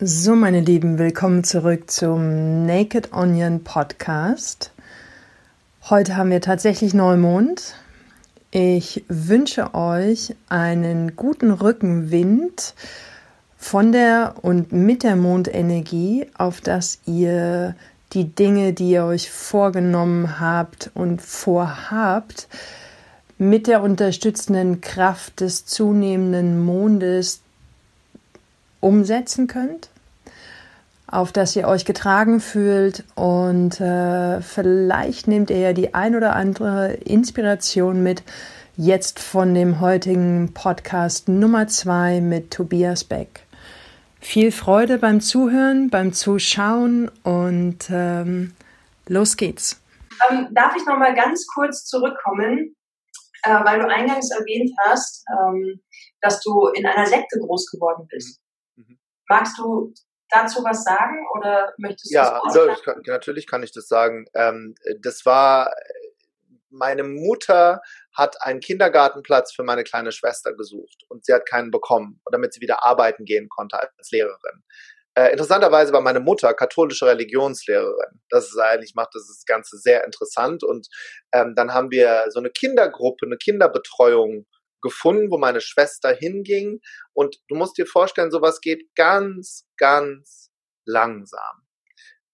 [0.00, 4.70] So, meine Lieben, willkommen zurück zum Naked Onion Podcast.
[5.90, 7.74] Heute haben wir tatsächlich Neumond.
[8.52, 12.74] Ich wünsche euch einen guten Rückenwind
[13.56, 17.74] von der und mit der Mondenergie, auf dass ihr
[18.12, 22.46] die Dinge, die ihr euch vorgenommen habt und vorhabt,
[23.36, 27.40] mit der unterstützenden Kraft des zunehmenden Mondes
[28.80, 29.88] umsetzen könnt,
[31.06, 36.36] auf das ihr euch getragen fühlt und äh, vielleicht nehmt ihr ja die ein oder
[36.36, 38.22] andere Inspiration mit,
[38.76, 43.40] jetzt von dem heutigen Podcast Nummer zwei mit Tobias Beck.
[44.20, 48.52] Viel Freude beim Zuhören, beim Zuschauen und ähm,
[49.08, 49.80] los geht's.
[50.28, 52.74] Ähm, darf ich noch mal ganz kurz zurückkommen,
[53.42, 55.80] äh, weil du eingangs erwähnt hast, ähm,
[56.20, 58.40] dass du in einer Sekte groß geworden bist.
[59.28, 59.92] Magst du
[60.30, 64.26] dazu was sagen oder möchtest du Ja, also kann, natürlich kann ich das sagen.
[64.34, 65.72] Ähm, das war,
[66.70, 67.80] meine Mutter
[68.14, 72.60] hat einen Kindergartenplatz für meine kleine Schwester gesucht und sie hat keinen bekommen, damit sie
[72.60, 74.64] wieder arbeiten gehen konnte als Lehrerin.
[75.18, 78.20] Äh, interessanterweise war meine Mutter katholische Religionslehrerin.
[78.28, 80.62] Das ist eigentlich, macht das Ganze sehr interessant.
[80.62, 80.86] Und
[81.32, 84.46] ähm, dann haben wir so eine Kindergruppe, eine Kinderbetreuung
[84.82, 86.80] gefunden, wo meine Schwester hinging.
[87.12, 90.50] Und du musst dir vorstellen, sowas geht ganz, ganz
[90.86, 91.66] langsam.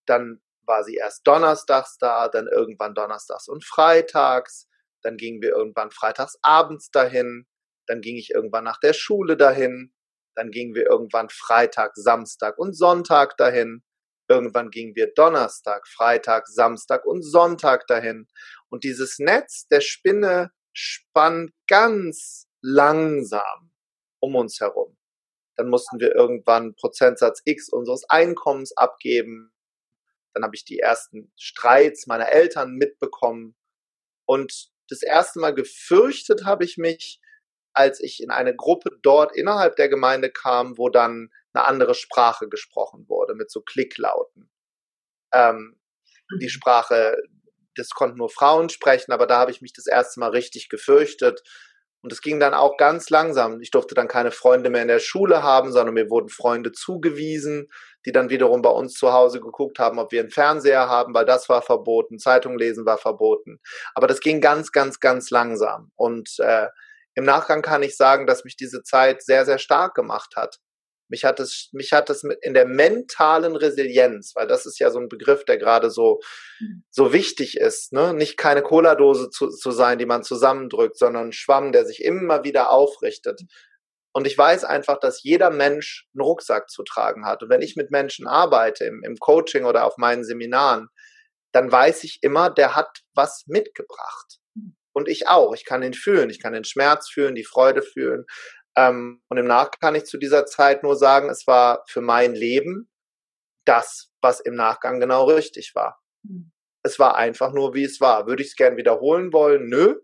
[0.06, 4.68] Dann war sie erst donnerstags da, dann irgendwann donnerstags und freitags.
[5.02, 7.46] Dann gingen wir irgendwann freitags abends dahin.
[7.86, 9.92] Dann ging ich irgendwann nach der Schule dahin.
[10.34, 13.82] Dann gingen wir irgendwann Freitag, Samstag und Sonntag dahin.
[14.28, 18.26] Irgendwann gingen wir Donnerstag, Freitag, Samstag und Sonntag dahin.
[18.70, 23.72] Und dieses Netz der Spinne spannt ganz langsam
[24.20, 24.96] um uns herum.
[25.56, 29.52] Dann mussten wir irgendwann Prozentsatz X unseres Einkommens abgeben.
[30.34, 33.56] Dann habe ich die ersten Streits meiner Eltern mitbekommen.
[34.26, 37.20] Und das erste Mal gefürchtet habe ich mich,
[37.72, 42.48] als ich in eine Gruppe dort innerhalb der Gemeinde kam, wo dann eine andere Sprache
[42.48, 44.50] gesprochen wurde, mit so Klicklauten.
[45.32, 45.80] Ähm,
[46.40, 46.50] die mhm.
[46.50, 47.16] Sprache
[47.76, 51.42] das konnten nur Frauen sprechen, aber da habe ich mich das erste Mal richtig gefürchtet.
[52.02, 53.62] Und es ging dann auch ganz langsam.
[53.62, 57.70] Ich durfte dann keine Freunde mehr in der Schule haben, sondern mir wurden Freunde zugewiesen,
[58.04, 61.24] die dann wiederum bei uns zu Hause geguckt haben, ob wir einen Fernseher haben, weil
[61.24, 63.58] das war verboten, Zeitung lesen war verboten.
[63.94, 65.92] Aber das ging ganz, ganz, ganz langsam.
[65.96, 66.66] Und äh,
[67.14, 70.58] im Nachgang kann ich sagen, dass mich diese Zeit sehr, sehr stark gemacht hat.
[71.14, 74.98] Mich hat es, mich hat es in der mentalen Resilienz, weil das ist ja so
[74.98, 76.18] ein Begriff, der gerade so,
[76.58, 76.82] mhm.
[76.90, 78.12] so wichtig ist, ne?
[78.12, 82.42] Nicht keine Cola-Dose zu, zu sein, die man zusammendrückt, sondern ein Schwamm, der sich immer
[82.42, 83.42] wieder aufrichtet.
[84.12, 87.44] Und ich weiß einfach, dass jeder Mensch einen Rucksack zu tragen hat.
[87.44, 90.88] Und wenn ich mit Menschen arbeite, im, im Coaching oder auf meinen Seminaren,
[91.52, 94.40] dann weiß ich immer, der hat was mitgebracht.
[94.56, 94.74] Mhm.
[94.92, 95.54] Und ich auch.
[95.54, 96.28] Ich kann ihn fühlen.
[96.28, 98.24] Ich kann den Schmerz fühlen, die Freude fühlen.
[98.76, 102.34] Ähm, und im Nachgang kann ich zu dieser Zeit nur sagen, es war für mein
[102.34, 102.90] Leben
[103.64, 106.00] das, was im Nachgang genau richtig war.
[106.22, 106.52] Mhm.
[106.82, 108.26] Es war einfach nur, wie es war.
[108.26, 109.68] Würde ich es gern wiederholen wollen?
[109.68, 110.00] Nö.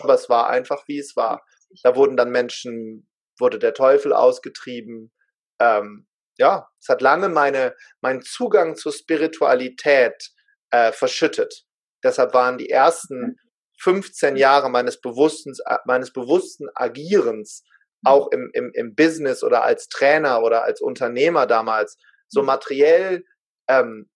[0.00, 1.42] Aber es war einfach, wie es war.
[1.82, 5.12] Da wurden dann Menschen, wurde der Teufel ausgetrieben.
[5.60, 6.06] Ähm,
[6.36, 10.30] ja, es hat lange meine, meinen Zugang zur Spiritualität
[10.70, 11.64] äh, verschüttet.
[12.02, 13.36] Deshalb waren die ersten
[13.78, 14.36] 15 mhm.
[14.38, 17.64] Jahre meines bewussten, äh, meines bewussten Agierens
[18.04, 21.96] auch im, im, im Business oder als Trainer oder als Unternehmer damals
[22.28, 22.46] so mhm.
[22.46, 23.24] materiell
[23.68, 24.08] ähm,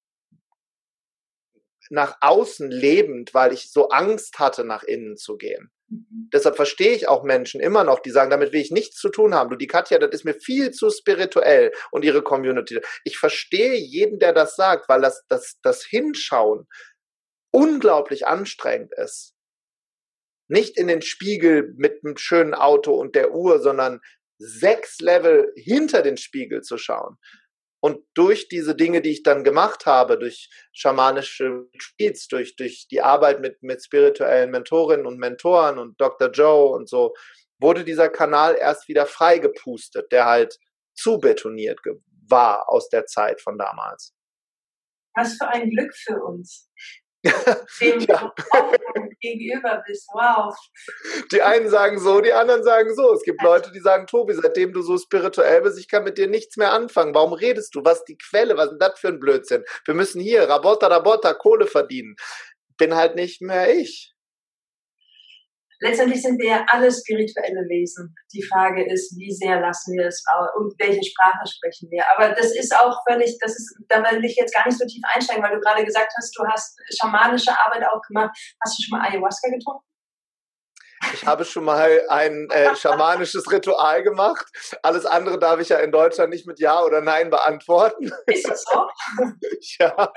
[1.90, 5.70] nach außen lebend, weil ich so Angst hatte, nach innen zu gehen.
[5.88, 6.30] Mhm.
[6.32, 9.34] Deshalb verstehe ich auch Menschen immer noch, die sagen, damit will ich nichts zu tun
[9.34, 9.50] haben.
[9.50, 12.80] Du, die Katja, das ist mir viel zu spirituell und ihre Community.
[13.04, 16.66] Ich verstehe jeden, der das sagt, weil das, das, das Hinschauen
[17.50, 19.33] unglaublich anstrengend ist
[20.54, 24.00] nicht in den Spiegel mit einem schönen Auto und der Uhr, sondern
[24.38, 27.18] sechs Level hinter den Spiegel zu schauen.
[27.80, 33.02] Und durch diese Dinge, die ich dann gemacht habe, durch schamanische Retreats, durch, durch die
[33.02, 36.30] Arbeit mit, mit spirituellen Mentorinnen und Mentoren und Dr.
[36.30, 37.14] Joe und so,
[37.60, 40.58] wurde dieser Kanal erst wieder freigepustet, der halt
[40.94, 41.80] zu betoniert
[42.28, 44.14] war aus der Zeit von damals.
[45.14, 46.70] Was für ein Glück für uns
[47.80, 48.32] dem ja.
[49.20, 50.08] gegenüber bist.
[50.12, 50.54] Wow.
[51.32, 53.14] Die einen sagen so, die anderen sagen so.
[53.14, 56.28] Es gibt Leute, die sagen, Tobi, seitdem du so spirituell bist, ich kann mit dir
[56.28, 57.14] nichts mehr anfangen.
[57.14, 57.84] Warum redest du?
[57.84, 58.56] Was ist die Quelle?
[58.56, 59.64] Was ist das für ein Blödsinn?
[59.84, 62.16] Wir müssen hier, Rabotta, Rabotta, Kohle verdienen.
[62.76, 64.13] Bin halt nicht mehr ich.
[65.84, 68.14] Letztendlich sind wir ja alle spirituelle Wesen.
[68.32, 70.24] Die Frage ist, wie sehr lassen wir es
[70.56, 72.02] und welche Sprache sprechen wir.
[72.16, 75.02] Aber das ist auch völlig, das ist, da will ich jetzt gar nicht so tief
[75.14, 78.34] einsteigen, weil du gerade gesagt hast, du hast schamanische Arbeit auch gemacht.
[78.64, 79.84] Hast du schon mal Ayahuasca getrunken?
[81.12, 84.46] Ich habe schon mal ein äh, schamanisches Ritual gemacht.
[84.82, 88.10] Alles andere darf ich ja in Deutschland nicht mit Ja oder Nein beantworten.
[88.26, 88.88] Ist das so?
[89.80, 90.12] ja.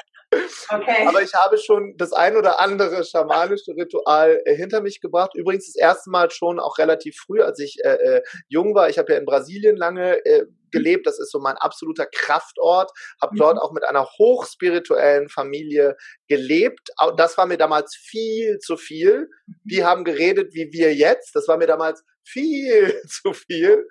[0.69, 1.07] Okay.
[1.07, 5.31] Aber ich habe schon das ein oder andere schamanische Ritual äh, hinter mich gebracht.
[5.35, 8.89] Übrigens das erste Mal schon auch relativ früh, als ich äh, äh jung war.
[8.89, 11.07] Ich habe ja in Brasilien lange äh, gelebt.
[11.07, 12.91] Das ist so mein absoluter Kraftort.
[13.21, 13.39] Habe mhm.
[13.39, 15.95] dort auch mit einer hochspirituellen Familie
[16.27, 16.89] gelebt.
[17.15, 19.29] Das war mir damals viel zu viel.
[19.63, 19.85] Die mhm.
[19.85, 21.35] haben geredet wie wir jetzt.
[21.35, 23.87] Das war mir damals viel zu viel.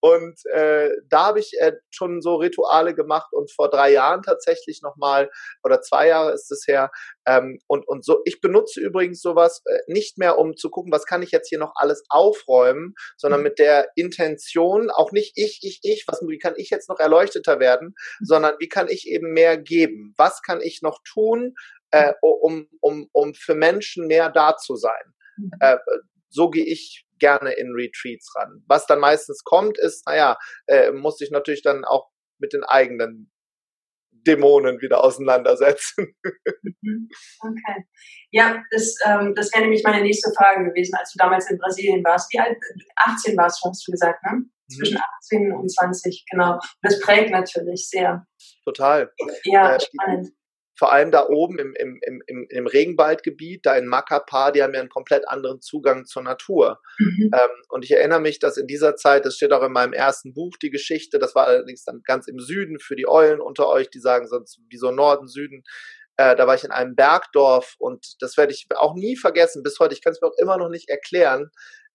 [0.00, 4.80] Und äh, da habe ich äh, schon so Rituale gemacht und vor drei Jahren tatsächlich
[4.82, 5.30] nochmal,
[5.62, 6.90] oder zwei Jahre ist es her.
[7.26, 11.04] Ähm, und, und so, ich benutze übrigens sowas äh, nicht mehr, um zu gucken, was
[11.04, 13.44] kann ich jetzt hier noch alles aufräumen, sondern mhm.
[13.44, 17.60] mit der Intention, auch nicht ich, ich, ich, was, wie kann ich jetzt noch erleuchteter
[17.60, 18.24] werden, mhm.
[18.24, 20.14] sondern wie kann ich eben mehr geben?
[20.16, 21.54] Was kann ich noch tun,
[21.90, 25.14] äh, um, um, um für Menschen mehr da zu sein?
[25.36, 25.50] Mhm.
[25.60, 25.78] Äh,
[26.30, 28.62] so gehe ich gerne in Retreats ran.
[28.66, 30.36] Was dann meistens kommt, ist, naja,
[30.66, 33.30] äh, muss ich natürlich dann auch mit den eigenen
[34.26, 36.14] Dämonen wieder auseinandersetzen.
[36.82, 37.08] Mhm.
[37.40, 37.84] Okay.
[38.30, 42.04] Ja, das, ähm, das wäre nämlich meine nächste Frage gewesen, als du damals in Brasilien
[42.04, 42.32] warst.
[42.32, 42.58] Wie alt?
[42.96, 44.42] 18 warst du, hast du gesagt, ne?
[44.68, 45.54] Zwischen 18 mhm.
[45.54, 46.58] und 20, genau.
[46.82, 48.26] Das prägt natürlich sehr.
[48.64, 49.10] Total.
[49.44, 50.32] Ja, äh, spannend
[50.78, 54.80] vor allem da oben im, im, im, im Regenwaldgebiet, da in Macapá, die haben ja
[54.80, 56.80] einen komplett anderen Zugang zur Natur.
[56.98, 57.30] Mhm.
[57.34, 60.34] Ähm, und ich erinnere mich, dass in dieser Zeit, das steht auch in meinem ersten
[60.34, 63.90] Buch, die Geschichte, das war allerdings dann ganz im Süden für die Eulen unter euch,
[63.90, 65.64] die sagen sonst wieso Norden, Süden.
[66.16, 69.80] Äh, da war ich in einem Bergdorf und das werde ich auch nie vergessen bis
[69.80, 69.94] heute.
[69.94, 71.50] Ich kann es mir auch immer noch nicht erklären.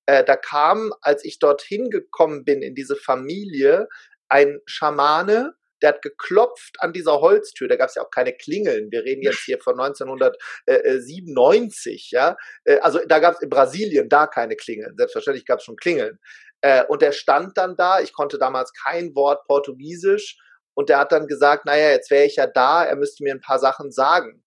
[0.07, 3.88] Äh, da kam, als ich dorthin gekommen bin in diese Familie,
[4.27, 5.53] ein Schamane,
[5.83, 8.89] der hat geklopft an dieser Holztür, da gab es ja auch keine Klingeln.
[8.89, 12.38] Wir reden jetzt hier von 1997, ja.
[12.63, 14.95] Äh, also da gab es in Brasilien da keine Klingeln.
[14.97, 16.19] Selbstverständlich gab es schon Klingeln.
[16.62, 20.38] Äh, und der stand dann da, ich konnte damals kein Wort Portugiesisch
[20.74, 23.41] und der hat dann gesagt, naja, jetzt wäre ich ja da, er müsste mir ein
[23.41, 24.41] paar Sachen sagen.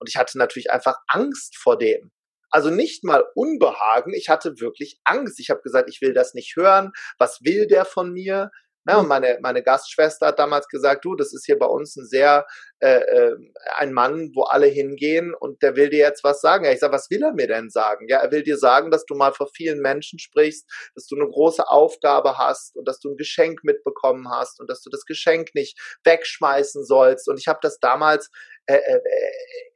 [0.00, 2.10] Und ich hatte natürlich einfach Angst vor dem.
[2.50, 5.40] Also nicht mal Unbehagen, ich hatte wirklich Angst.
[5.40, 6.92] Ich habe gesagt, ich will das nicht hören.
[7.18, 8.50] Was will der von mir?
[8.86, 12.04] Ja, und meine, meine Gastschwester hat damals gesagt, du, das ist hier bei uns ein
[12.04, 12.46] sehr,
[12.80, 13.36] äh, äh,
[13.76, 16.64] ein Mann, wo alle hingehen und der will dir jetzt was sagen.
[16.64, 18.08] Ja, ich sage, was will er mir denn sagen?
[18.08, 21.28] Ja, er will dir sagen, dass du mal vor vielen Menschen sprichst, dass du eine
[21.28, 25.54] große Aufgabe hast und dass du ein Geschenk mitbekommen hast und dass du das Geschenk
[25.54, 27.28] nicht wegschmeißen sollst.
[27.28, 28.30] Und ich habe das damals,
[28.66, 29.00] äh, äh,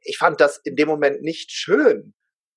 [0.01, 2.13] ich fand das in dem Moment nicht schön.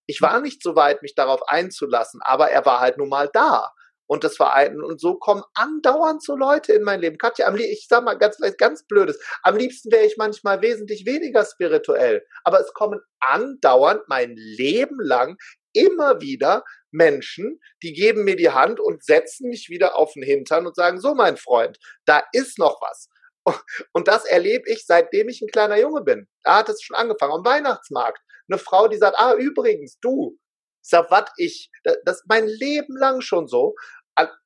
[0.07, 3.73] Ich war nicht so weit, mich darauf einzulassen, aber er war halt nun mal da.
[4.11, 7.17] Und das war ein, und so kommen andauernd so Leute in mein Leben.
[7.17, 9.21] Katja, am, ich sag mal ganz, ganz blödes.
[9.45, 12.27] Am liebsten wäre ich manchmal wesentlich weniger spirituell.
[12.43, 15.37] Aber es kommen andauernd mein Leben lang
[15.73, 20.67] immer wieder Menschen, die geben mir die Hand und setzen mich wieder auf den Hintern
[20.67, 23.09] und sagen, so mein Freund, da ist noch was.
[23.93, 26.27] Und das erlebe ich, seitdem ich ein kleiner Junge bin.
[26.43, 28.21] Da hat es schon angefangen, am Weihnachtsmarkt.
[28.51, 30.37] Eine Frau, die sagt, ah, übrigens, du.
[30.83, 33.77] Ich sag, was ich, das ist mein Leben lang schon so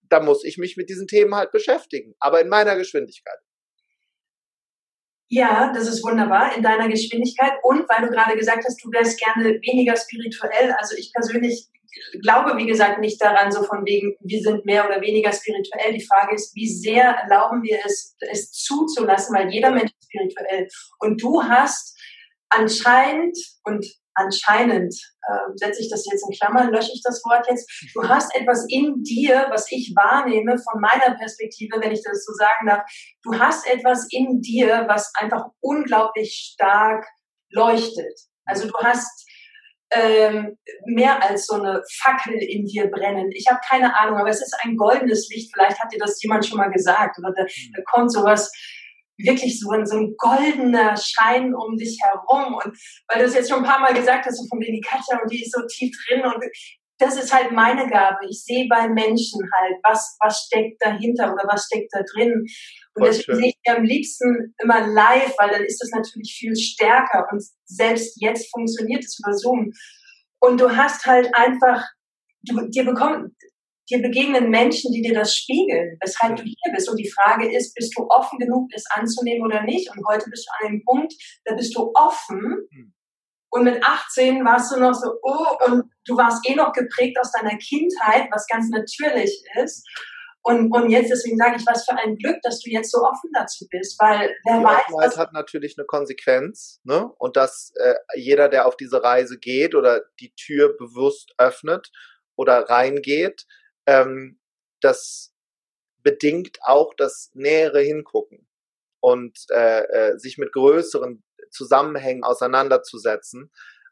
[0.09, 3.39] da muss ich mich mit diesen Themen halt beschäftigen, aber in meiner Geschwindigkeit.
[5.29, 9.19] Ja, das ist wunderbar in deiner Geschwindigkeit und weil du gerade gesagt hast, du wärst
[9.19, 10.73] gerne weniger spirituell.
[10.79, 11.69] Also ich persönlich
[12.23, 15.93] glaube, wie gesagt, nicht daran, so von wegen, wir sind mehr oder weniger spirituell.
[15.95, 20.69] Die Frage ist, wie sehr erlauben wir es, es zuzulassen, weil jeder Mensch ist spirituell.
[20.99, 21.97] Und du hast
[22.51, 24.95] anscheinend, und anscheinend,
[25.29, 28.67] äh, setze ich das jetzt in Klammern, lösche ich das Wort jetzt, du hast etwas
[28.69, 32.83] in dir, was ich wahrnehme von meiner Perspektive, wenn ich das so sagen darf,
[33.23, 37.07] du hast etwas in dir, was einfach unglaublich stark
[37.51, 38.19] leuchtet.
[38.47, 39.25] Also du hast
[39.91, 43.31] ähm, mehr als so eine Fackel in dir brennen.
[43.33, 45.53] Ich habe keine Ahnung, aber es ist ein goldenes Licht.
[45.55, 47.19] Vielleicht hat dir das jemand schon mal gesagt.
[47.19, 48.51] Oder da, da kommt sowas
[49.19, 52.55] wirklich so ein, so ein goldener Schein um dich herum.
[52.55, 52.77] Und
[53.09, 55.19] weil du es jetzt schon ein paar Mal gesagt hast, so von wegen die Katja
[55.23, 56.43] und die ist so tief drin und
[56.99, 58.19] das ist halt meine Gabe.
[58.29, 62.47] Ich sehe bei Menschen halt, was, was steckt dahinter oder was steckt da drin.
[62.95, 67.27] Und deswegen sehe ich am liebsten immer live, weil dann ist das natürlich viel stärker.
[67.33, 69.73] Und selbst jetzt funktioniert es über Zoom.
[70.41, 71.85] Und du hast halt einfach,
[72.43, 73.35] du, dir bekommt,
[73.91, 76.89] dir begegnen Menschen, die dir das spiegeln, weshalb du hier bist.
[76.89, 79.91] Und die Frage ist, bist du offen genug, es anzunehmen oder nicht?
[79.91, 81.13] Und heute bist du an einem Punkt,
[81.45, 82.69] da bist du offen.
[82.71, 82.95] Hm.
[83.51, 87.31] Und mit 18 warst du noch so, oh, und du warst eh noch geprägt aus
[87.31, 89.87] deiner Kindheit, was ganz natürlich ist.
[90.47, 93.31] Und, und jetzt, deswegen sage ich, was für ein Glück, dass du jetzt so offen
[93.33, 94.93] dazu bist, weil wer die weiß.
[94.93, 97.11] Offenheit hat natürlich eine Konsequenz, ne?
[97.17, 101.91] Und dass äh, jeder, der auf diese Reise geht oder die Tür bewusst öffnet
[102.37, 103.47] oder reingeht,
[103.87, 104.39] ähm,
[104.81, 105.33] das
[106.03, 108.47] bedingt auch das nähere Hingucken
[109.01, 113.51] und äh, äh, sich mit größeren Zusammenhängen auseinanderzusetzen.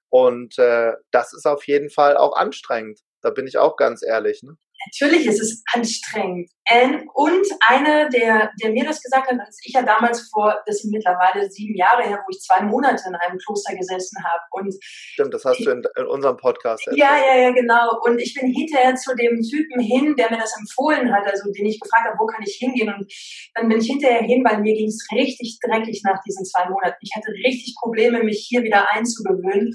[0.09, 3.01] Und äh, das ist auf jeden Fall auch anstrengend.
[3.23, 4.43] Da bin ich auch ganz ehrlich.
[4.43, 4.57] Ne?
[4.87, 6.51] Natürlich ist es anstrengend.
[6.71, 10.79] Ähm, und einer, der, der mir das gesagt hat, als ich ja damals vor, das
[10.79, 14.43] sind mittlerweile sieben Jahre her, wo ich zwei Monate in einem Kloster gesessen habe.
[14.53, 17.03] Und Stimmt, das hast ich, du in, in, unserem Podcast erzählt.
[17.03, 17.99] Ja, ja, ja, genau.
[18.05, 21.67] Und ich bin hinterher zu dem Typen hin, der mir das empfohlen hat, also den
[21.67, 22.95] ich gefragt habe, wo kann ich hingehen?
[22.95, 23.13] Und
[23.55, 26.97] dann bin ich hinterher hin, weil mir ging es richtig dreckig nach diesen zwei Monaten.
[27.01, 29.73] Ich hatte richtig Probleme, mich hier wieder einzugewöhnen.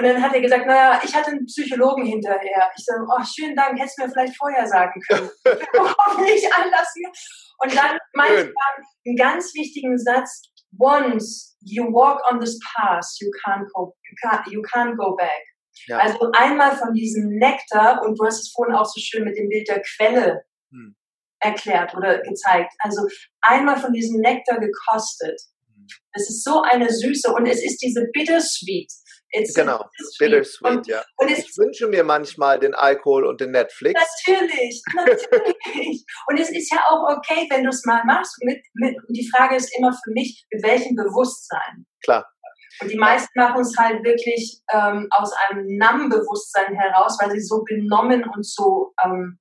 [0.00, 2.70] Und dann hat er gesagt, naja, ich hatte einen Psychologen hinterher.
[2.74, 5.28] Ich sage, oh, schönen Dank, hättest du mir vielleicht vorher sagen können.
[5.44, 7.02] Worauf nicht anlassen.
[7.58, 10.40] Und dann meinte ich einen ganz wichtigen Satz,
[10.78, 13.94] once you walk on this path, you can't go,
[14.50, 15.44] you can't go back.
[15.86, 15.98] Ja.
[15.98, 19.50] Also einmal von diesem Nektar, und du hast es vorhin auch so schön mit dem
[19.50, 20.96] Bild der Quelle hm.
[21.40, 22.72] erklärt oder gezeigt.
[22.78, 23.06] Also
[23.42, 25.38] einmal von diesem Nektar gekostet.
[26.12, 28.90] Es ist so eine Süße und es ist diese Bittersweet.
[29.32, 29.84] It's genau,
[30.18, 31.04] bittersweet, und, ja.
[31.16, 34.00] Und ich wünsche mir manchmal den Alkohol und den Netflix.
[34.26, 36.04] Natürlich, natürlich.
[36.26, 38.36] und es ist ja auch okay, wenn du es mal machst.
[38.42, 41.86] Mit, mit, und die Frage ist immer für mich, mit welchem Bewusstsein?
[42.02, 42.26] Klar.
[42.80, 47.62] Und die meisten machen es halt wirklich ähm, aus einem Nam-Bewusstsein heraus, weil sie so
[47.64, 49.38] benommen und so ähm,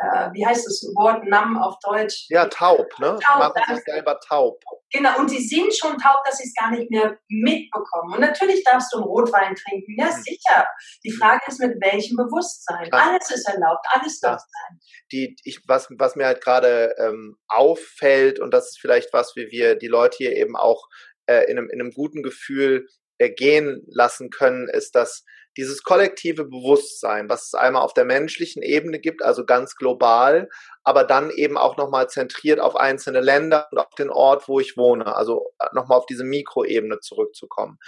[0.00, 2.26] äh, wie heißt das Wort Namm auf Deutsch?
[2.28, 3.18] Ja, taub, ne?
[3.20, 4.62] Taub, machen sich selber taub.
[4.92, 8.14] Genau, und sie sind schon taub, dass sie es gar nicht mehr mitbekommen.
[8.14, 10.22] Und natürlich darfst du einen Rotwein trinken, ja mhm.
[10.22, 10.66] sicher.
[11.04, 12.88] Die Frage ist, mit welchem Bewusstsein.
[12.92, 13.08] Ja.
[13.08, 14.80] Alles ist erlaubt, alles darf sein.
[15.10, 19.50] Die, ich, was, was mir halt gerade ähm, auffällt, und das ist vielleicht was, wie
[19.50, 20.88] wir die Leute hier eben auch
[21.26, 22.86] äh, in, einem, in einem guten Gefühl
[23.18, 25.24] äh, gehen lassen können, ist, dass
[25.58, 30.48] dieses kollektive Bewusstsein, was es einmal auf der menschlichen Ebene gibt, also ganz global,
[30.84, 34.76] aber dann eben auch nochmal zentriert auf einzelne Länder und auf den Ort, wo ich
[34.76, 37.78] wohne, also äh, nochmal auf diese Mikroebene zurückzukommen.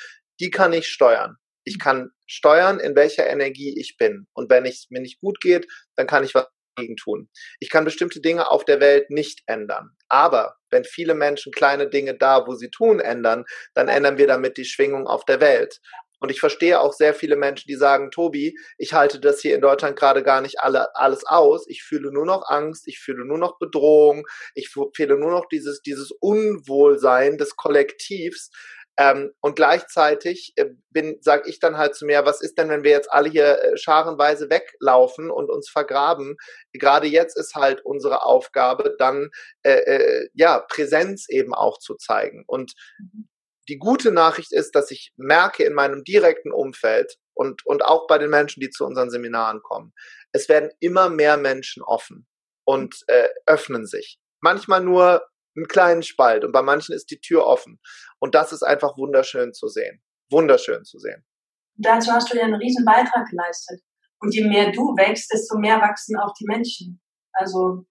[0.41, 1.37] Die kann ich steuern.
[1.63, 4.27] Ich kann steuern, in welcher Energie ich bin.
[4.33, 7.29] Und wenn es mir nicht gut geht, dann kann ich was dagegen tun.
[7.61, 9.91] Ich kann bestimmte Dinge auf der Welt nicht ändern.
[10.09, 14.57] Aber wenn viele Menschen kleine Dinge da, wo sie tun, ändern, dann ändern wir damit
[14.57, 15.81] die Schwingung auf der Welt.
[16.21, 19.63] Und ich verstehe auch sehr viele Menschen, die sagen, Tobi, ich halte das hier in
[19.63, 21.67] Deutschland gerade gar nicht alle, alles aus.
[21.67, 25.81] Ich fühle nur noch Angst, ich fühle nur noch Bedrohung, ich fühle nur noch dieses,
[25.81, 28.51] dieses Unwohlsein des Kollektivs.
[28.99, 32.83] Ähm, und gleichzeitig äh, bin, sage ich dann halt zu mir, was ist denn, wenn
[32.83, 36.37] wir jetzt alle hier äh, scharenweise weglaufen und uns vergraben?
[36.75, 39.31] Gerade jetzt ist halt unsere Aufgabe, dann
[39.63, 42.45] äh, äh, ja Präsenz eben auch zu zeigen.
[42.47, 43.31] Und mhm
[43.71, 48.19] die gute Nachricht ist, dass ich merke in meinem direkten Umfeld und, und auch bei
[48.19, 49.95] den Menschen, die zu unseren Seminaren kommen,
[50.33, 52.27] es werden immer mehr Menschen offen
[52.65, 54.19] und äh, öffnen sich.
[54.41, 55.25] Manchmal nur
[55.57, 57.81] einen kleinen Spalt und bei manchen ist die Tür offen.
[58.19, 60.03] Und das ist einfach wunderschön zu sehen.
[60.31, 61.25] Wunderschön zu sehen.
[61.77, 63.81] Dazu hast du ja einen riesen Beitrag geleistet.
[64.21, 67.01] Und je mehr du wächst, desto mehr wachsen auch die Menschen.
[67.33, 67.87] Also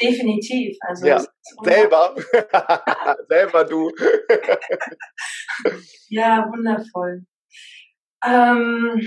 [0.00, 0.76] definitiv.
[0.80, 1.24] Also ja,
[1.62, 2.14] selber.
[3.28, 3.90] selber du.
[6.08, 7.24] ja, wundervoll.
[8.24, 9.06] Ähm,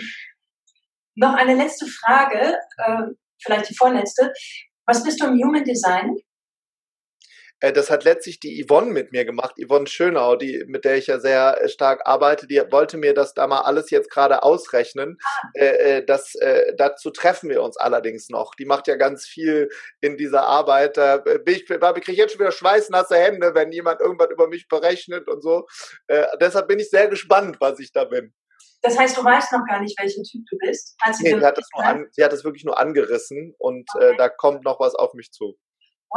[1.15, 3.03] noch eine letzte Frage, äh,
[3.43, 4.31] vielleicht die vorletzte.
[4.85, 6.15] Was bist du im Human Design?
[7.59, 11.07] Äh, das hat letztlich die Yvonne mit mir gemacht, Yvonne Schönau, die, mit der ich
[11.07, 15.17] ja sehr äh, stark arbeite, die wollte mir das da mal alles jetzt gerade ausrechnen.
[15.23, 15.49] Ah.
[15.53, 18.55] Äh, das, äh, dazu treffen wir uns allerdings noch.
[18.55, 19.69] Die macht ja ganz viel
[20.01, 20.97] in dieser Arbeit.
[20.97, 24.47] Da bin ich, da kriege ich jetzt schon wieder schweißnasse Hände, wenn jemand irgendwas über
[24.47, 25.65] mich berechnet und so.
[26.07, 28.33] Äh, deshalb bin ich sehr gespannt, was ich da bin.
[28.81, 30.95] Das heißt, du weißt noch gar nicht, welcher Typ du bist?
[31.01, 34.11] Hat sie, nee, sie, hat das an, sie hat das wirklich nur angerissen und okay.
[34.11, 35.57] äh, da kommt noch was auf mich zu.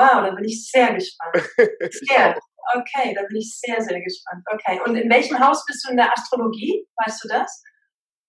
[0.00, 1.36] Wow, da bin ich sehr gespannt.
[2.08, 2.34] Sehr.
[2.74, 4.42] okay, da bin ich sehr, sehr gespannt.
[4.50, 4.80] Okay.
[4.86, 6.86] Und in welchem Haus bist du in der Astrologie?
[7.04, 7.62] Weißt du das?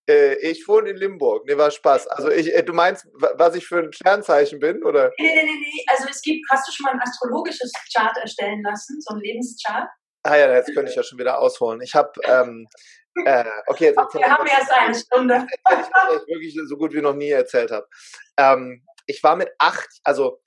[0.06, 1.46] Äh, ich wohne in Limburg.
[1.46, 2.08] Nee, war Spaß.
[2.08, 5.12] Also ich, äh, du meinst, was ich für ein Sternzeichen bin, oder?
[5.18, 5.84] Nee, nee, nee, nee.
[5.88, 9.88] Also es gibt, hast du schon mal ein astrologisches Chart erstellen lassen, so ein Lebenschart?
[10.24, 11.80] Ah ja, jetzt könnte ich ja schon wieder ausholen.
[11.80, 12.68] Ich habe, ähm,
[13.24, 15.46] äh, okay, jetzt okay, wir haben erst eine Stunde.
[15.70, 17.88] ich, was ich wirklich so gut wie noch nie erzählt habe.
[18.36, 20.41] Ähm, ich war mit acht, also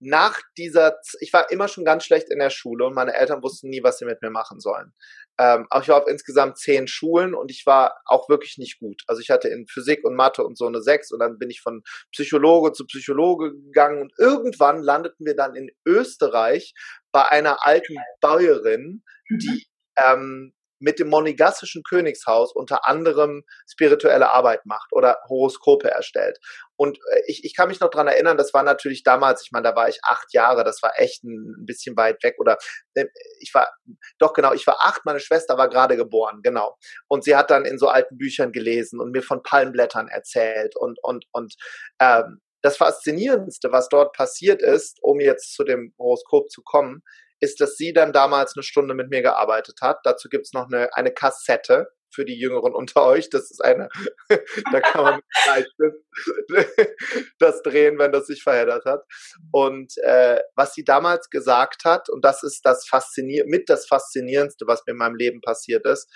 [0.00, 3.68] nach dieser, ich war immer schon ganz schlecht in der Schule und meine Eltern wussten
[3.68, 4.92] nie, was sie mit mir machen sollen.
[5.40, 9.02] Ähm, aber ich war auf insgesamt zehn Schulen und ich war auch wirklich nicht gut.
[9.06, 11.60] Also ich hatte in Physik und Mathe und so eine sechs und dann bin ich
[11.60, 16.74] von Psychologe zu Psychologe gegangen und irgendwann landeten wir dann in Österreich
[17.12, 19.66] bei einer alten Bäuerin, die
[19.98, 20.04] mhm.
[20.04, 26.38] ähm, mit dem monegassischen Königshaus unter anderem spirituelle Arbeit macht oder Horoskope erstellt.
[26.76, 29.68] Und äh, ich, ich kann mich noch dran erinnern, das war natürlich damals, ich meine,
[29.68, 32.36] da war ich acht Jahre, das war echt ein, bisschen weit weg.
[32.38, 32.56] Oder
[32.94, 33.06] äh,
[33.40, 33.68] ich war,
[34.18, 36.76] doch genau, ich war acht, meine Schwester war gerade geboren, genau.
[37.08, 40.98] Und sie hat dann in so alten Büchern gelesen und mir von Palmblättern erzählt und,
[41.02, 41.54] und, und
[42.00, 47.02] ähm, das Faszinierendste, was dort passiert ist, um jetzt zu dem Horoskop zu kommen,
[47.40, 50.00] ist, dass sie dann damals eine Stunde mit mir gearbeitet hat.
[50.04, 53.30] Dazu gibt's noch eine, eine Kassette für die Jüngeren unter euch.
[53.30, 53.88] Das ist eine,
[54.72, 55.20] da kann man
[57.38, 59.04] das drehen, wenn das sich verheddert hat.
[59.52, 64.66] Und äh, was sie damals gesagt hat, und das ist das Faszinier mit das Faszinierendste,
[64.66, 66.10] was mir in meinem Leben passiert ist,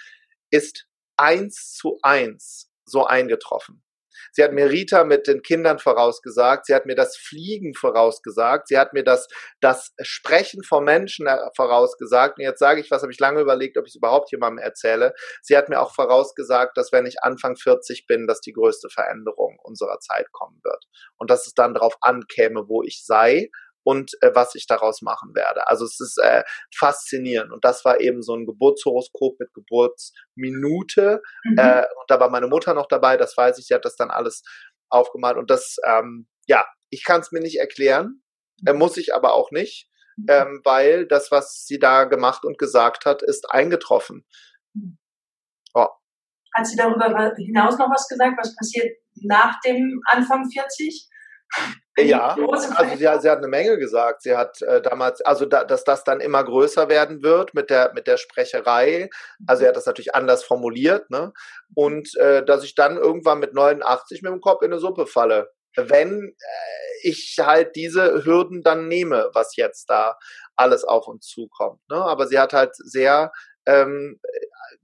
[0.50, 0.86] ist
[1.16, 3.82] eins zu eins so eingetroffen.
[4.30, 6.66] Sie hat mir Rita mit den Kindern vorausgesagt.
[6.66, 8.68] Sie hat mir das Fliegen vorausgesagt.
[8.68, 9.28] Sie hat mir das,
[9.60, 12.38] das Sprechen vor Menschen äh, vorausgesagt.
[12.38, 15.14] Und jetzt sage ich, was habe ich lange überlegt, ob ich es überhaupt jemandem erzähle.
[15.42, 19.58] Sie hat mir auch vorausgesagt, dass wenn ich Anfang 40 bin, dass die größte Veränderung
[19.62, 20.84] unserer Zeit kommen wird.
[21.16, 23.50] Und dass es dann darauf ankäme, wo ich sei
[23.84, 25.68] und äh, was ich daraus machen werde.
[25.68, 27.52] Also es ist äh, faszinierend.
[27.52, 31.22] Und das war eben so ein Geburtshoroskop mit Geburtsminute.
[31.44, 31.58] Mhm.
[31.58, 34.10] Äh, und da war meine Mutter noch dabei, das weiß ich, sie hat das dann
[34.10, 34.42] alles
[34.88, 35.36] aufgemalt.
[35.36, 38.22] Und das, ähm, ja, ich kann es mir nicht erklären,
[38.66, 40.26] äh, muss ich aber auch nicht, mhm.
[40.28, 44.24] ähm, weil das, was sie da gemacht und gesagt hat, ist eingetroffen.
[44.74, 44.98] Mhm.
[45.74, 45.88] Oh.
[46.54, 51.08] Hat sie darüber hinaus noch was gesagt, was passiert nach dem Anfang 40?
[51.98, 54.22] Ja, also sie, sie, hat eine Menge gesagt.
[54.22, 57.92] Sie hat äh, damals, also da, dass das dann immer größer werden wird mit der
[57.94, 59.10] mit der Sprecherei.
[59.46, 61.32] Also er hat das natürlich anders formuliert, ne?
[61.74, 65.50] Und äh, dass ich dann irgendwann mit 89 mit dem Kopf in eine Suppe falle,
[65.76, 70.16] wenn äh, ich halt diese Hürden dann nehme, was jetzt da
[70.56, 71.80] alles auf uns zukommt.
[71.90, 71.96] Ne?
[71.96, 73.32] Aber sie hat halt sehr
[73.66, 74.20] ähm,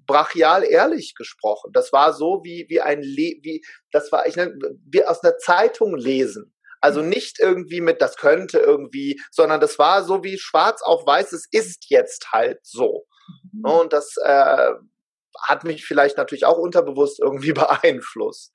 [0.07, 1.73] brachial ehrlich gesprochen.
[1.73, 4.59] Das war so wie wie ein Le wie das war ich nenne,
[4.91, 6.55] wie aus einer Zeitung lesen.
[6.81, 11.33] Also nicht irgendwie mit, das könnte irgendwie, sondern das war so wie schwarz auf weiß,
[11.33, 13.05] es ist jetzt halt so.
[13.53, 13.65] Mhm.
[13.65, 14.71] Und das äh,
[15.43, 18.53] hat mich vielleicht natürlich auch unterbewusst irgendwie beeinflusst.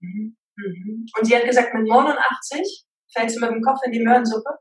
[0.00, 0.36] Mhm.
[0.56, 1.06] mhm.
[1.18, 4.58] Und sie hat gesagt, mit 89 fällst du mit dem Kopf in die Möhrensuppe?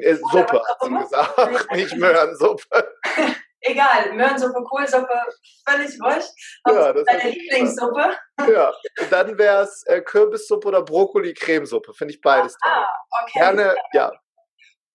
[0.00, 2.94] Äh, Suppe, hat sie gesagt, nicht Möhrensuppe.
[3.64, 5.20] egal, Möhrensuppe, Kohlsuppe,
[5.68, 6.30] völlig wurscht.
[6.68, 8.16] Ja, das deine Lieblingssuppe.
[8.52, 8.72] Ja,
[9.10, 11.94] dann wäre es äh, Kürbissuppe oder Brokkoli-Cremesuppe.
[11.94, 12.84] Finde ich beides ah, toll.
[13.22, 13.38] okay.
[13.40, 14.12] Gerne, ja.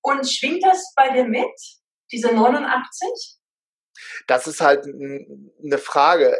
[0.01, 1.51] Und schwingt das bei dir mit,
[2.11, 3.37] diese 89?
[4.27, 6.37] Das ist halt eine Frage.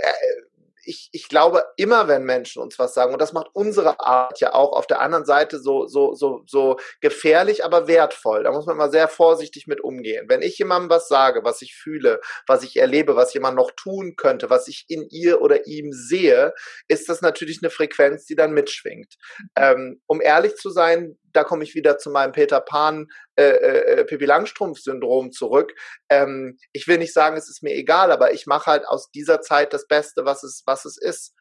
[0.84, 4.54] Ich, ich glaube, immer wenn Menschen uns was sagen, und das macht unsere Art ja
[4.54, 8.44] auch auf der anderen Seite so, so, so, so gefährlich, aber wertvoll.
[8.44, 10.26] Da muss man mal sehr vorsichtig mit umgehen.
[10.30, 14.16] Wenn ich jemandem was sage, was ich fühle, was ich erlebe, was jemand noch tun
[14.16, 16.54] könnte, was ich in ihr oder ihm sehe,
[16.88, 19.16] ist das natürlich eine Frequenz, die dann mitschwingt.
[19.56, 24.06] Ähm, um ehrlich zu sein, da komme ich wieder zu meinem Peter Pan äh, äh,
[24.06, 25.74] Pippi Langstrumpf Syndrom zurück.
[26.10, 29.42] Ähm, ich will nicht sagen, es ist mir egal, aber ich mache halt aus dieser
[29.42, 31.34] Zeit das Beste, was es was es ist.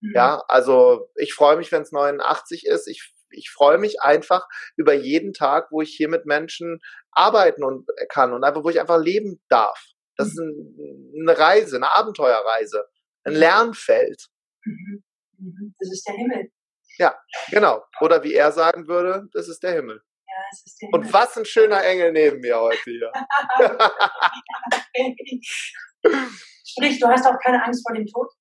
[0.00, 0.12] Mhm.
[0.14, 2.88] Ja, also ich freue mich, wenn es 89 ist.
[2.88, 4.46] Ich ich freue mich einfach
[4.76, 8.80] über jeden Tag, wo ich hier mit Menschen arbeiten und kann und einfach, wo ich
[8.80, 9.78] einfach leben darf.
[10.16, 12.86] Das ist ein, eine Reise, eine Abenteuerreise,
[13.24, 13.38] ein mhm.
[13.38, 14.26] Lernfeld.
[14.64, 15.04] Mhm.
[15.38, 15.74] Mhm.
[15.78, 16.50] Das ist der Himmel.
[16.98, 17.18] Ja,
[17.50, 17.84] genau.
[18.00, 20.02] Oder wie er sagen würde, das ist der Himmel.
[20.26, 21.00] Ja, es ist der Himmel.
[21.00, 23.12] Und was ein schöner Engel neben mir heute hier.
[26.66, 28.32] Sprich, du hast auch keine Angst vor dem Tod?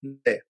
[0.00, 0.42] Nee.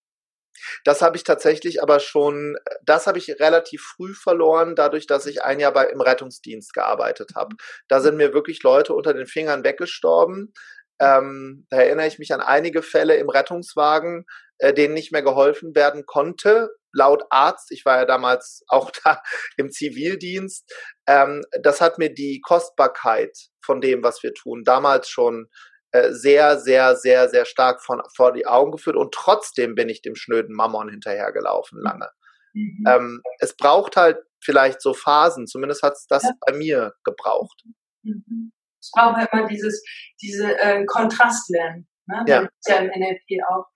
[0.84, 5.42] Das habe ich tatsächlich aber schon, das habe ich relativ früh verloren, dadurch, dass ich
[5.42, 7.56] ein Jahr bei, im Rettungsdienst gearbeitet habe.
[7.88, 10.52] Da sind mir wirklich Leute unter den Fingern weggestorben.
[11.00, 14.24] Ähm, da erinnere ich mich an einige Fälle im Rettungswagen,
[14.58, 19.22] äh, denen nicht mehr geholfen werden konnte, laut Arzt, ich war ja damals auch da
[19.56, 20.70] im Zivildienst,
[21.06, 25.48] ähm, das hat mir die Kostbarkeit von dem, was wir tun, damals schon
[25.92, 30.02] äh, sehr, sehr, sehr, sehr stark von, vor die Augen geführt und trotzdem bin ich
[30.02, 32.08] dem schnöden Mammon hinterhergelaufen lange.
[32.54, 32.84] Mhm.
[32.88, 36.32] Ähm, es braucht halt vielleicht so Phasen, zumindest hat es das ja.
[36.46, 37.62] bei mir gebraucht.
[38.02, 38.52] Mhm.
[38.80, 39.82] Es braucht halt immer dieses,
[40.20, 41.86] diese äh, Kontrast lernen.
[42.06, 42.24] Ne?
[42.26, 42.40] Ja.
[42.42, 43.66] Das ist ja im NLP auch.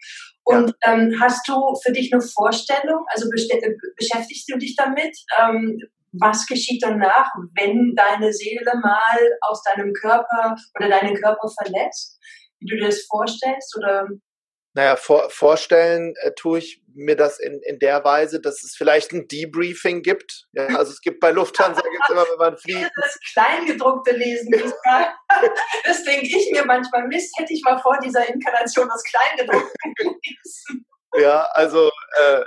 [0.44, 0.92] Und ja.
[0.92, 5.78] ähm, hast du für dich eine Vorstellung, also beschäftigst du dich damit, ähm,
[6.12, 12.18] was geschieht danach, wenn deine Seele mal aus deinem Körper oder deinen Körper verlässt?
[12.58, 14.06] Wie du dir das vorstellst oder
[14.76, 19.10] naja, vor, vorstellen äh, tue ich mir das in, in der Weise, dass es vielleicht
[19.12, 20.48] ein Debriefing gibt.
[20.52, 22.90] Ja, also es gibt bei Lufthansa gibt's immer, wenn man fliegt.
[22.94, 25.14] Das Kleingedruckte lesen diesmal.
[25.84, 30.86] Das denke ich mir manchmal, Mist, hätte ich mal vor dieser Inkarnation das Kleingedruckte gelesen.
[31.16, 32.42] Ja, also äh,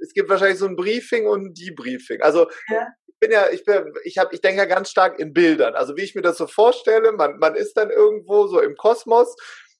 [0.00, 2.22] es gibt wahrscheinlich so ein Briefing und ein Debriefing.
[2.22, 2.86] Also ja.
[3.06, 5.74] ich bin ja, ich bin, ich habe, ich denke ja ganz stark in Bildern.
[5.74, 9.34] Also wie ich mir das so vorstelle, man, man ist dann irgendwo so im Kosmos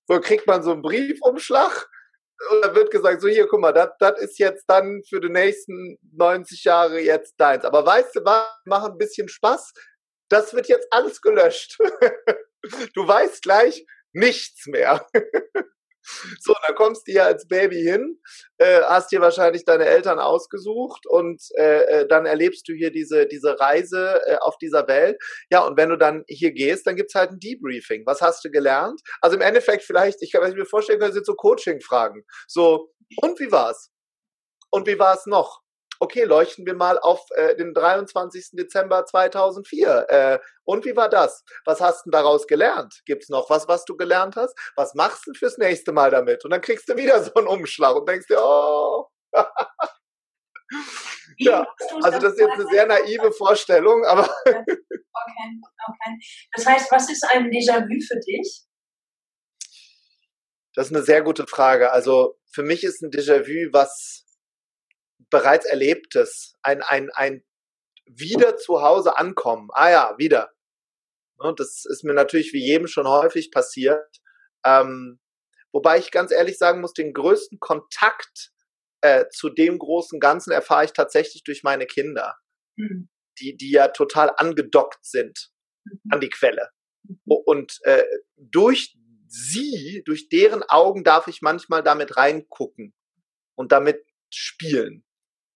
[0.09, 1.89] so kriegt man so einen Briefumschlag
[2.51, 5.99] und da wird gesagt, so hier, guck mal, das ist jetzt dann für die nächsten
[6.13, 7.65] 90 Jahre jetzt deins.
[7.65, 9.73] Aber weißt du was, mach ein bisschen Spaß.
[10.29, 11.79] Das wird jetzt alles gelöscht.
[12.95, 15.07] du weißt gleich nichts mehr.
[16.41, 18.21] So, dann kommst du hier als Baby hin,
[18.59, 23.27] äh, hast dir wahrscheinlich deine Eltern ausgesucht und äh, äh, dann erlebst du hier diese,
[23.27, 25.17] diese Reise äh, auf dieser Welt.
[25.51, 28.05] Ja, und wenn du dann hier gehst, dann gibt's halt ein Debriefing.
[28.07, 29.01] Was hast du gelernt?
[29.21, 32.25] Also im Endeffekt vielleicht, ich kann mir vorstellen, können, sind so Coaching-Fragen.
[32.49, 32.91] So,
[33.23, 33.91] und wie war's?
[34.71, 35.62] Und wie war es noch?
[36.03, 38.51] Okay, leuchten wir mal auf äh, den 23.
[38.55, 40.07] Dezember 2004.
[40.09, 41.45] Äh, und wie war das?
[41.65, 43.03] Was hast du daraus gelernt?
[43.07, 44.59] Gibt es noch was, was du gelernt hast?
[44.75, 46.45] Was machst du fürs nächste Mal damit?
[46.45, 49.07] Und dann kriegst du wieder so einen Umschlag und denkst dir, oh.
[51.39, 51.65] ja,
[52.03, 54.29] also das ist jetzt eine sehr naive Vorstellung, aber.
[54.45, 56.19] okay, okay.
[56.53, 58.65] Das heißt, was ist ein Déjà-vu für dich?
[60.75, 61.93] Das ist eine sehr gute Frage.
[61.93, 64.25] Also für mich ist ein Déjà-vu was
[65.33, 67.43] bereits Erlebtes, ein, ein, ein
[68.07, 69.69] wieder zu Hause ankommen.
[69.73, 70.53] Ah ja, wieder.
[71.39, 74.21] Und das ist mir natürlich wie jedem schon häufig passiert.
[74.65, 75.19] Ähm,
[75.73, 78.53] wobei ich ganz ehrlich sagen muss, den größten Kontakt
[79.01, 82.37] äh, zu dem großen Ganzen erfahre ich tatsächlich durch meine Kinder,
[82.77, 83.09] mhm.
[83.41, 85.51] die, die ja total angedockt sind
[85.85, 86.01] mhm.
[86.11, 86.71] an die Quelle.
[87.03, 87.17] Mhm.
[87.25, 88.05] Und äh,
[88.37, 92.95] durch sie, durch deren Augen darf ich manchmal damit reingucken
[93.57, 95.05] und damit spielen.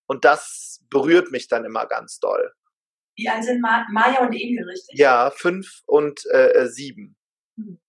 [0.06, 2.52] Und das berührt mich dann immer ganz doll.
[3.16, 4.98] Wie alt sind Ma Maya und Emil, richtig?
[4.98, 7.16] Ja, fünf und äh, äh sieben.
[7.56, 7.80] Hm.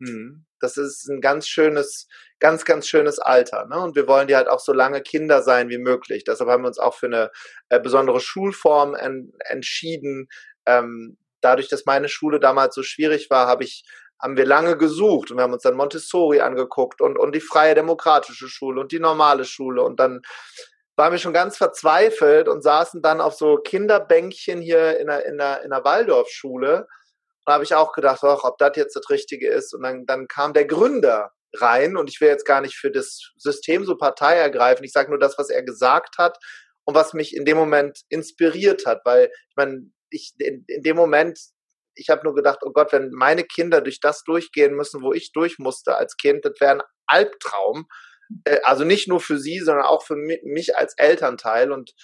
[0.00, 0.46] Hm.
[0.60, 3.66] Das ist ein ganz schönes, ganz, ganz schönes Alter.
[3.66, 3.78] Ne?
[3.78, 6.24] Und wir wollen die halt auch so lange Kinder sein wie möglich.
[6.24, 7.30] Deshalb haben wir uns auch für eine
[7.68, 10.28] äh, besondere Schulform en entschieden.
[10.66, 13.84] Ähm, dadurch, dass meine Schule damals so schwierig war, habe ich
[14.20, 17.74] haben wir lange gesucht und wir haben uns dann Montessori angeguckt und, und die freie
[17.74, 20.22] demokratische Schule und die normale Schule und dann
[20.96, 25.36] waren wir schon ganz verzweifelt und saßen dann auf so Kinderbänkchen hier in der, in
[25.36, 26.88] der, in der Waldorfschule.
[27.44, 29.74] Da habe ich auch gedacht, ach, ob das jetzt das Richtige ist.
[29.74, 33.32] Und dann, dann kam der Gründer rein und ich will jetzt gar nicht für das
[33.36, 34.84] System so Partei ergreifen.
[34.84, 36.38] Ich sage nur das, was er gesagt hat
[36.84, 40.96] und was mich in dem Moment inspiriert hat, weil ich meine, ich in, in dem
[40.96, 41.38] Moment,
[41.94, 45.32] ich habe nur gedacht, oh Gott, wenn meine Kinder durch das durchgehen müssen, wo ich
[45.32, 47.86] durch musste als Kind, das wäre ein Albtraum.
[48.44, 51.72] Äh, also nicht nur für sie, sondern auch für mich als Elternteil.
[51.72, 51.94] Und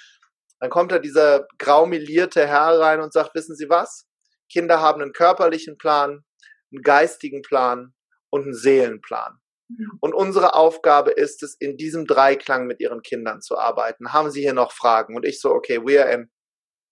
[0.60, 4.06] dann kommt da dieser graumelierte Herr rein und sagt, wissen Sie was?
[4.50, 6.24] Kinder haben einen körperlichen Plan,
[6.72, 7.94] einen geistigen Plan
[8.30, 9.38] und einen Seelenplan.
[9.68, 9.98] Mhm.
[10.00, 14.12] Und unsere Aufgabe ist es, in diesem Dreiklang mit ihren Kindern zu arbeiten.
[14.12, 15.16] Haben Sie hier noch Fragen?
[15.16, 16.30] Und ich so, okay, we are in.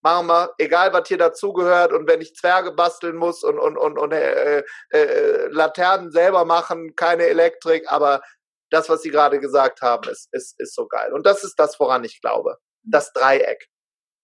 [0.02, 3.98] Machen wir, egal was hier dazugehört und wenn ich Zwerge basteln muss und, und, und,
[3.98, 4.64] und äh, äh,
[4.98, 8.22] äh Laternen selber machen, keine Elektrik, aber
[8.70, 11.12] das, was Sie gerade gesagt haben, ist, ist, ist so geil.
[11.12, 12.56] Und das ist das, woran ich glaube.
[12.82, 13.68] Das Dreieck.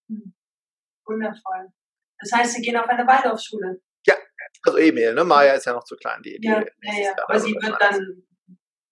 [0.09, 0.33] Hm.
[1.05, 1.71] Wundervoll.
[2.19, 3.81] Das heißt, Sie gehen auf eine Waldorfschule.
[4.05, 4.15] Ja,
[4.65, 5.23] also Emil, ne?
[5.23, 6.21] Maya ist ja noch zu klein.
[6.23, 7.15] Die, die ja, ja, ja.
[7.23, 8.27] Aber sie wird dann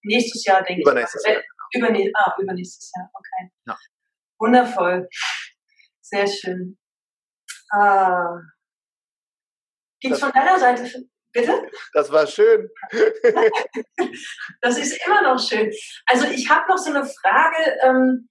[0.04, 1.34] nächstes Jahr, denke Übernächstes ich.
[1.34, 1.42] Jahr.
[1.42, 3.52] Äh, übernächstes, ah, übernächstes Jahr, okay.
[3.66, 3.78] Ja.
[4.40, 5.10] Wundervoll.
[6.02, 6.78] Sehr schön.
[7.72, 8.40] Ah.
[10.00, 10.86] Gibt es von deiner Seite
[11.36, 11.70] Bitte?
[11.94, 12.70] Das war schön.
[14.62, 15.70] das ist immer noch schön.
[16.06, 18.30] Also ich habe noch so eine Frage, ähm,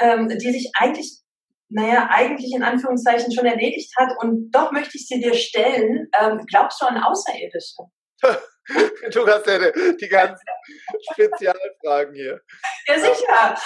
[0.00, 1.20] ähm, die sich eigentlich,
[1.68, 6.08] naja, eigentlich in Anführungszeichen schon erledigt hat und doch möchte ich sie dir stellen.
[6.18, 7.84] Ähm, glaubst du an Außerirdische?
[9.12, 10.44] du hast ja die ganzen
[11.12, 12.40] Spezialfragen hier.
[12.88, 13.56] Ja, sicher.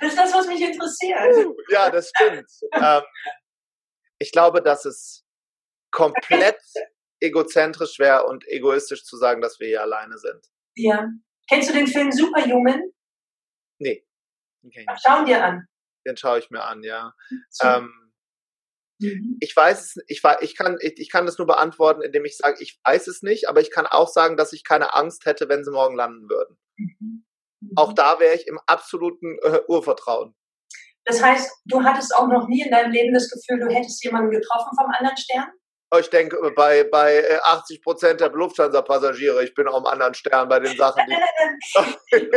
[0.00, 1.46] das ist das, was mich interessiert.
[1.68, 2.50] Ja, das stimmt.
[2.72, 3.02] Ähm,
[4.18, 5.26] ich glaube, dass es
[5.90, 6.60] komplett
[7.20, 10.46] egozentrisch wäre und egoistisch zu sagen, dass wir hier alleine sind.
[10.76, 11.08] Ja.
[11.48, 12.80] Kennst du den Film Superhuman?
[13.78, 14.06] Nee.
[14.64, 14.86] Okay.
[15.04, 15.66] Schau dir an.
[16.06, 17.14] Den schaue ich mir an, ja.
[17.62, 17.92] Ähm,
[19.00, 19.36] mhm.
[19.40, 22.56] Ich weiß es, ich, ich, kann, ich, ich kann das nur beantworten, indem ich sage,
[22.60, 25.64] ich weiß es nicht, aber ich kann auch sagen, dass ich keine Angst hätte, wenn
[25.64, 26.56] sie morgen landen würden.
[26.76, 27.24] Mhm.
[27.60, 27.72] Mhm.
[27.76, 30.34] Auch da wäre ich im absoluten äh, Urvertrauen.
[31.04, 34.30] Das heißt, du hattest auch noch nie in deinem Leben das Gefühl, du hättest jemanden
[34.30, 35.48] getroffen vom anderen Stern?
[35.98, 40.48] Ich denke, bei, bei 80 äh, Prozent der Lufthansa-Passagiere, ich bin auch am anderen Stern
[40.48, 41.02] bei den Sachen.
[41.06, 41.16] Die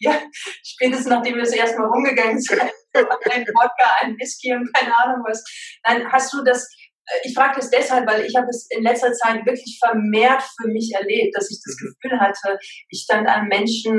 [0.00, 0.20] ja,
[0.62, 2.60] spätestens nachdem wir das erstmal rumgegangen sind,
[2.92, 5.42] ein Wodka, ein Whisky und keine Ahnung was.
[5.86, 6.68] Nein, hast du das,
[7.06, 10.68] äh, ich frage das deshalb, weil ich habe es in letzter Zeit wirklich vermehrt für
[10.68, 11.94] mich erlebt, dass ich das mhm.
[12.02, 12.58] Gefühl hatte,
[12.90, 13.98] ich stand einem Menschen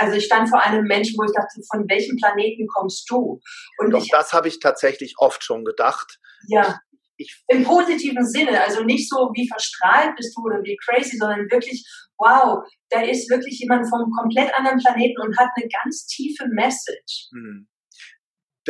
[0.00, 3.40] also ich stand vor einem Menschen, wo ich dachte, von welchem Planeten kommst du?
[3.78, 6.18] Und Doch, ich, das habe ich tatsächlich oft schon gedacht.
[6.48, 6.78] Ja.
[7.16, 11.50] Ich, Im positiven Sinne, also nicht so wie verstrahlt bist du oder wie crazy, sondern
[11.50, 11.84] wirklich,
[12.16, 17.28] wow, da ist wirklich jemand vom komplett anderen Planeten und hat eine ganz tiefe Message.
[17.32, 17.68] Hm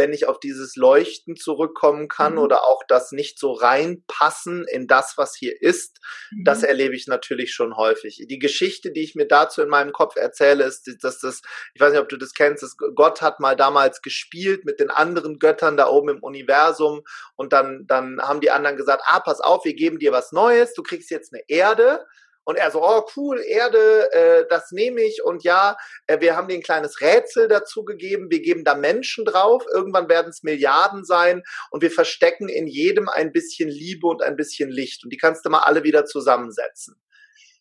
[0.01, 2.39] wenn ich auf dieses Leuchten zurückkommen kann mhm.
[2.39, 5.99] oder auch das nicht so reinpassen in das, was hier ist,
[6.31, 6.45] mhm.
[6.45, 8.25] das erlebe ich natürlich schon häufig.
[8.27, 11.43] Die Geschichte, die ich mir dazu in meinem Kopf erzähle, ist, dass das,
[11.75, 14.89] ich weiß nicht, ob du das kennst, dass Gott hat mal damals gespielt mit den
[14.89, 17.03] anderen Göttern da oben im Universum
[17.37, 20.73] und dann, dann haben die anderen gesagt, ah, pass auf, wir geben dir was Neues,
[20.73, 22.07] du kriegst jetzt eine Erde
[22.51, 25.23] und er so, oh cool, Erde, äh, das nehme ich.
[25.25, 25.77] Und ja,
[26.09, 28.29] äh, wir haben dir ein kleines Rätsel dazu gegeben.
[28.29, 29.65] Wir geben da Menschen drauf.
[29.73, 31.45] Irgendwann werden es Milliarden sein.
[31.71, 35.05] Und wir verstecken in jedem ein bisschen Liebe und ein bisschen Licht.
[35.05, 37.01] Und die kannst du mal alle wieder zusammensetzen.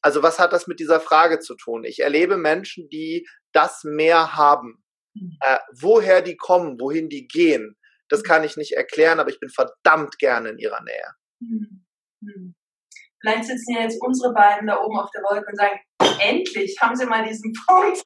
[0.02, 1.84] Also was hat das mit dieser Frage zu tun?
[1.84, 4.84] Ich erlebe Menschen, die das mehr haben.
[5.14, 5.38] Mhm.
[5.42, 9.50] Äh, woher die kommen, wohin die gehen, das kann ich nicht erklären, aber ich bin
[9.50, 11.14] verdammt gerne in ihrer Nähe.
[13.22, 15.80] Vielleicht sitzen ja jetzt unsere beiden da oben auf der Wolke und sagen,
[16.20, 18.04] endlich haben sie mal diesen Punkt.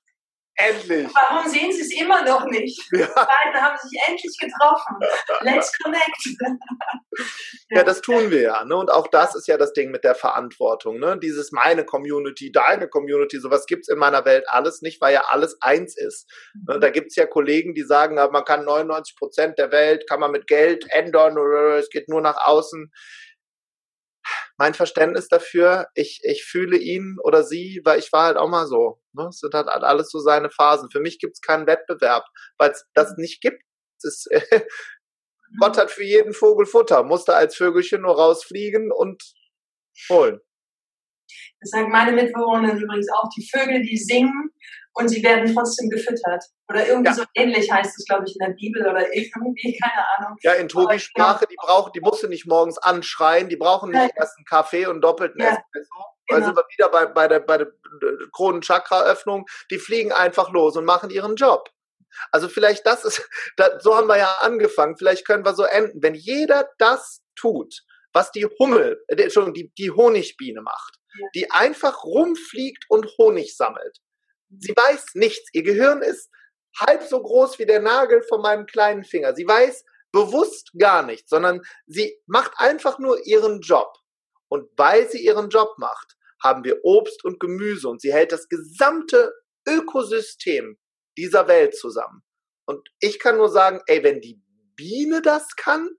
[0.56, 1.08] Endlich.
[1.15, 2.80] Warum sehen sie es immer noch nicht?
[2.91, 3.08] Ja.
[3.08, 4.97] Die beiden haben sich endlich getroffen.
[5.41, 6.28] Let's connect.
[6.39, 6.58] ja.
[7.78, 8.63] ja, das tun wir ja.
[8.63, 8.76] Ne?
[8.76, 10.99] Und auch das ist ja das Ding mit der Verantwortung.
[10.99, 11.17] Ne?
[11.19, 15.23] Dieses meine Community, deine Community, sowas gibt es in meiner Welt alles nicht, weil ja
[15.28, 16.30] alles eins ist.
[16.67, 16.76] Ne?
[16.76, 16.82] Mhm.
[16.82, 20.32] Da gibt es ja Kollegen, die sagen, man kann 99 Prozent der Welt, kann man
[20.32, 22.91] mit Geld ändern oder es geht nur nach außen
[24.58, 28.68] mein Verständnis dafür, ich, ich fühle ihn oder sie, weil ich war halt auch mal
[28.68, 29.02] so.
[29.13, 29.28] Ne?
[29.30, 30.89] Es sind halt alles so seine Phasen.
[30.92, 32.26] Für mich gibt es keinen Wettbewerb,
[32.58, 33.22] weil es das mhm.
[33.22, 33.63] nicht gibt.
[33.98, 34.30] Es ist,
[35.60, 39.24] Gott hat für jeden Vogel Futter, musste als Vögelchen nur rausfliegen und
[40.10, 40.39] holen.
[41.60, 44.52] Das sagen meine Mitbewohner übrigens auch, die Vögel, die singen
[44.94, 46.44] und sie werden trotzdem gefüttert.
[46.70, 47.16] Oder irgendwie ja.
[47.16, 50.38] so ähnlich heißt es, glaube ich, in der Bibel oder irgendwie, keine Ahnung.
[50.42, 54.02] Ja, in Tobis Sprache, die brauchen, die musst du nicht morgens anschreien, die brauchen nicht
[54.02, 54.10] ja.
[54.16, 55.50] erst einen Kaffee und doppelten ja.
[55.50, 55.94] Espresso.
[56.28, 56.42] Genau.
[56.42, 57.68] Also wir wieder bei, bei der, bei der
[58.32, 61.70] Kronenchakra-Öffnung, die fliegen einfach los und machen ihren Job.
[62.32, 63.28] Also vielleicht das ist,
[63.80, 66.02] so haben wir ja angefangen, vielleicht können wir so enden.
[66.02, 67.82] Wenn jeder das tut,
[68.14, 71.00] was die Hummel, äh, Entschuldigung, die, die Honigbiene macht.
[71.36, 73.99] Die einfach rumfliegt und Honig sammelt,
[74.60, 75.49] Sie weiß nichts.
[75.54, 76.30] Ihr Gehirn ist
[76.78, 79.36] halb so groß wie der Nagel von meinem kleinen Finger.
[79.36, 83.93] Sie weiß bewusst gar nichts, sondern sie macht einfach nur ihren Job.
[84.47, 88.47] Und weil sie ihren Job macht, haben wir Obst und Gemüse und sie hält das
[88.47, 89.34] gesamte
[89.67, 90.78] Ökosystem
[91.17, 92.21] dieser Welt zusammen.
[92.65, 94.41] Und ich kann nur sagen, ey, wenn die
[94.76, 95.89] Biene das kann,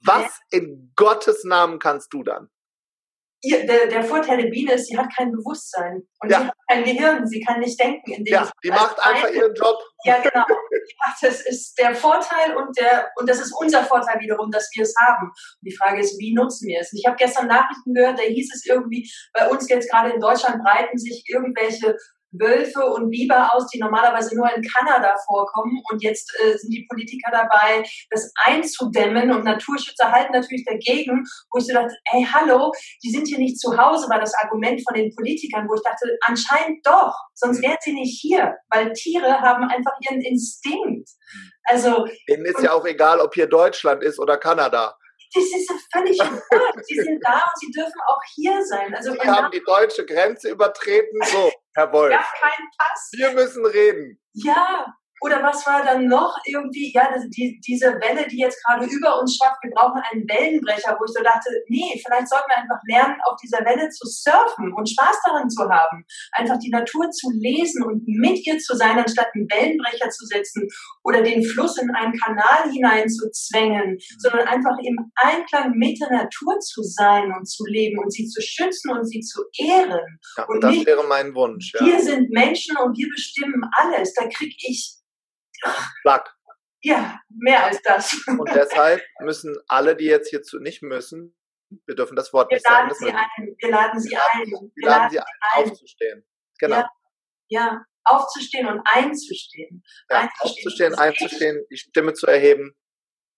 [0.00, 2.50] was in Gottes Namen kannst du dann?
[3.44, 6.40] Ihr, der, der Vorteil der Biene ist, sie hat kein Bewusstsein und ja.
[6.40, 8.12] sie hat kein Gehirn, sie kann nicht denken.
[8.12, 9.76] In dem ja, die macht einfach ihren Job.
[10.04, 10.44] Ja, genau.
[11.20, 14.94] das ist der Vorteil und der und das ist unser Vorteil wiederum, dass wir es
[14.98, 15.28] haben.
[15.28, 16.92] Und die Frage ist, wie nutzen wir es?
[16.92, 20.62] Ich habe gestern Nachrichten gehört, da hieß es irgendwie, bei uns jetzt gerade in Deutschland
[20.62, 21.96] breiten sich irgendwelche
[22.38, 25.80] Wölfe und Biber aus, die normalerweise nur in Kanada vorkommen.
[25.90, 29.32] Und jetzt äh, sind die Politiker dabei, das einzudämmen.
[29.32, 33.58] Und Naturschützer halten natürlich dagegen, wo ich so dachte, ey, hallo, die sind hier nicht
[33.58, 37.76] zu Hause, war das Argument von den Politikern, wo ich dachte, anscheinend doch, sonst wären
[37.80, 41.08] sie nicht hier, weil Tiere haben einfach ihren Instinkt.
[41.64, 42.06] Also.
[42.28, 44.94] Denen ist ja auch egal, ob hier Deutschland ist oder Kanada
[45.34, 46.16] das ist ja völlig
[46.52, 46.86] verrückt.
[46.86, 48.94] Sie sind da und sie dürfen auch hier sein.
[48.94, 51.18] Also Sie haben die deutsche Grenze übertreten.
[51.24, 52.12] So, Herr Wolf.
[52.12, 53.10] Ja, keinen Pass.
[53.16, 54.20] Wir müssen reden.
[54.32, 59.18] Ja, oder was war dann noch irgendwie, ja, die, diese Welle, die jetzt gerade über
[59.18, 62.80] uns schwappt, wir brauchen einen Wellenbrecher, wo ich so dachte, nee, vielleicht sollten wir einfach
[62.86, 66.04] lernen, auf dieser Welle zu surfen und Spaß daran zu haben.
[66.32, 70.68] Einfach die Natur zu lesen und mit ihr zu sein, anstatt einen Wellenbrecher zu setzen
[71.02, 76.10] oder den Fluss in einen Kanal hinein zu zwängen, sondern einfach im Einklang mit der
[76.10, 80.20] Natur zu sein und zu leben und sie zu schützen und sie zu ehren.
[80.36, 81.72] Ja, und das nicht, wäre mein Wunsch.
[81.72, 81.86] Ja.
[81.86, 84.12] Wir sind Menschen und wir bestimmen alles.
[84.12, 84.98] Da kriege ich
[86.02, 86.22] Plug.
[86.82, 88.14] Ja, mehr als das.
[88.26, 91.34] Und deshalb müssen alle, die jetzt hierzu nicht müssen,
[91.86, 92.92] wir dürfen das Wort wir nicht sagen.
[92.94, 93.56] Sie ein.
[93.58, 94.50] Wir laden sie ein.
[94.74, 96.26] Wir, laden, sie ein, aufzustehen.
[96.58, 96.76] Genau.
[96.76, 96.90] Ja,
[97.48, 97.84] ja.
[98.04, 99.82] aufzustehen und einzustehen.
[100.10, 102.76] Ja, einzustehen, aufzustehen, einzustehen, die Stimme zu erheben.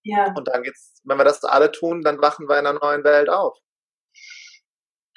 [0.03, 0.33] Ja.
[0.37, 3.29] Und dann geht's, wenn wir das alle tun, dann wachen wir in einer neuen Welt
[3.29, 3.57] auf.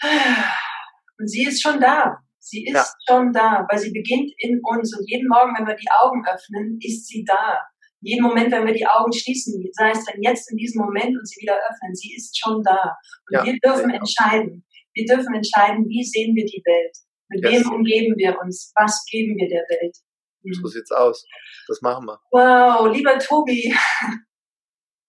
[0.02, 2.24] Und sie ist schon da.
[2.49, 2.85] Sie ist ja.
[3.07, 4.97] schon da, weil sie beginnt in uns.
[4.97, 7.62] Und jeden Morgen, wenn wir die Augen öffnen, ist sie da.
[8.01, 11.27] Jeden Moment, wenn wir die Augen schließen, sei es dann jetzt in diesem Moment und
[11.27, 12.95] sie wieder öffnen, sie ist schon da.
[13.29, 13.45] Und ja.
[13.45, 14.65] wir dürfen entscheiden.
[14.93, 16.97] Wir dürfen entscheiden, wie sehen wir die Welt?
[17.29, 17.65] Mit yes.
[17.65, 18.71] wem umgeben wir uns?
[18.75, 19.95] Was geben wir der Welt?
[20.41, 20.69] So hm.
[20.69, 21.25] sieht's aus.
[21.67, 22.19] Das machen wir.
[22.31, 23.75] Wow, lieber Tobi.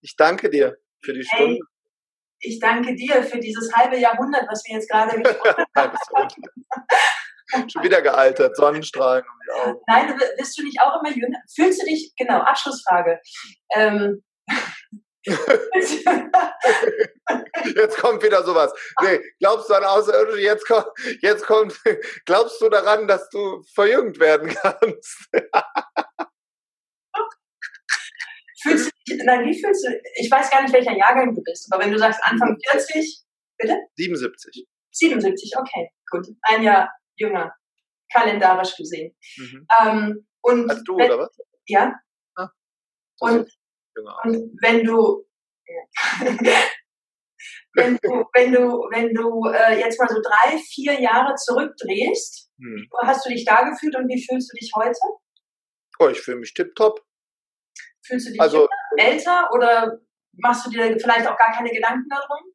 [0.03, 1.55] Ich danke dir für die Stunde.
[1.55, 1.61] Hey,
[2.43, 5.97] ich danke dir für dieses halbe Jahrhundert, was wir jetzt gerade gesprochen haben.
[7.73, 9.81] Schon wieder gealtert, Sonnenstrahlen um die Augen.
[9.87, 11.39] Nein, du, bist du nicht auch immer jünger?
[11.55, 13.21] Fühlst du dich, genau, Abschlussfrage.
[13.75, 14.23] Ähm,
[17.77, 18.73] jetzt kommt wieder sowas.
[19.03, 20.41] Nee, glaubst du an Außerirdische?
[20.41, 20.87] Jetzt kommt,
[21.21, 21.79] jetzt kommt,
[22.25, 25.29] glaubst du daran, dass du verjüngt werden kannst?
[28.63, 31.69] fühlst du dich, nein, wie fühlst du, ich weiß gar nicht, welcher Jahrgang du bist,
[31.73, 33.23] aber wenn du sagst Anfang 40,
[33.59, 33.77] bitte?
[33.97, 34.67] 77.
[34.93, 36.27] 77, okay, gut.
[36.43, 37.55] Ein Jahr jünger,
[38.13, 39.17] kalendarisch gesehen.
[39.37, 39.67] Mhm.
[39.81, 41.39] Ähm, und Als du, wenn, oder was?
[41.67, 41.95] Ja.
[42.37, 42.49] Ah,
[43.21, 43.49] und,
[44.25, 45.27] und wenn du,
[47.75, 52.89] wenn du, wenn du, wenn du äh, jetzt mal so drei, vier Jahre zurückdrehst, hm.
[53.03, 54.99] hast du dich da gefühlt und wie fühlst du dich heute?
[55.99, 57.05] Oh, ich fühle mich tipptopp.
[58.05, 60.01] Fühlst du dich also, älter oder
[60.33, 62.53] machst du dir vielleicht auch gar keine Gedanken darum?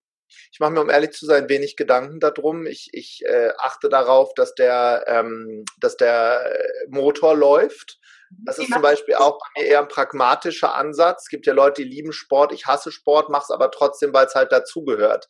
[0.51, 2.65] Ich mache mir, um ehrlich zu sein, wenig Gedanken darum.
[2.65, 6.43] Ich, ich äh, achte darauf, dass der, ähm, dass der
[6.89, 7.99] Motor läuft.
[8.43, 11.23] Das ist zum Beispiel auch bei mir eher ein pragmatischer Ansatz.
[11.23, 12.51] Es gibt ja Leute, die lieben Sport.
[12.51, 15.27] Ich hasse Sport, mache es aber trotzdem, weil es halt dazugehört.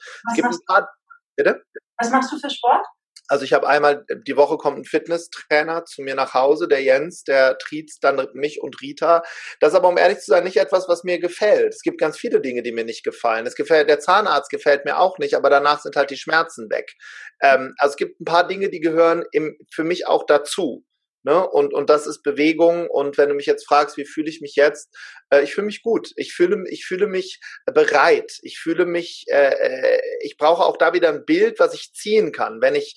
[1.36, 1.63] Bitte?
[1.97, 2.86] Was machst du für Sport?
[3.27, 7.23] Also ich habe einmal, die Woche kommt ein Fitnesstrainer zu mir nach Hause, der Jens,
[7.23, 9.23] der triezt dann mich und Rita.
[9.59, 11.73] Das ist aber, um ehrlich zu sein, nicht etwas, was mir gefällt.
[11.73, 13.45] Es gibt ganz viele Dinge, die mir nicht gefallen.
[13.47, 16.93] Es gefällt, der Zahnarzt gefällt mir auch nicht, aber danach sind halt die Schmerzen weg.
[17.41, 20.85] Ähm, also es gibt ein paar Dinge, die gehören im, für mich auch dazu.
[21.25, 21.45] Ne?
[21.49, 22.88] Und, und das ist Bewegung.
[22.88, 24.95] Und wenn du mich jetzt fragst, wie fühle ich mich jetzt?
[25.31, 26.11] Äh, ich fühle mich gut.
[26.17, 28.38] Ich fühle, ich fühle mich bereit.
[28.43, 32.31] Ich fühle mich, äh, äh ich brauche auch da wieder ein Bild, was ich ziehen
[32.31, 32.61] kann.
[32.61, 32.95] Wenn ich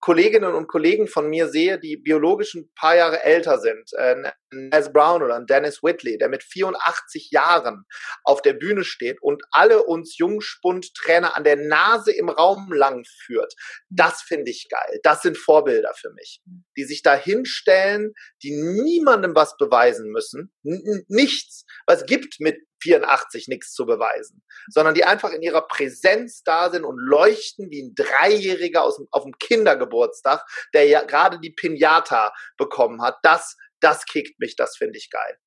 [0.00, 4.92] Kolleginnen und Kollegen von mir sehe, die biologisch ein paar Jahre älter sind, äh, Les
[4.92, 7.84] Brown oder Dennis Whitley, der mit 84 Jahren
[8.24, 13.54] auf der Bühne steht und alle uns Jungspund-Trainer an der Nase im Raum lang führt,
[13.90, 15.00] das finde ich geil.
[15.02, 16.40] Das sind Vorbilder für mich,
[16.76, 21.64] die sich da hinstellen, die niemandem was beweisen müssen, nichts.
[21.86, 26.84] Was gibt mit 84 nichts zu beweisen, sondern die einfach in ihrer Präsenz da sind
[26.84, 33.02] und leuchten wie ein Dreijähriger aus, auf dem Kindergeburtstag, der ja gerade die Pinata bekommen
[33.02, 33.18] hat.
[33.22, 35.38] Das, das kickt mich, das finde ich geil.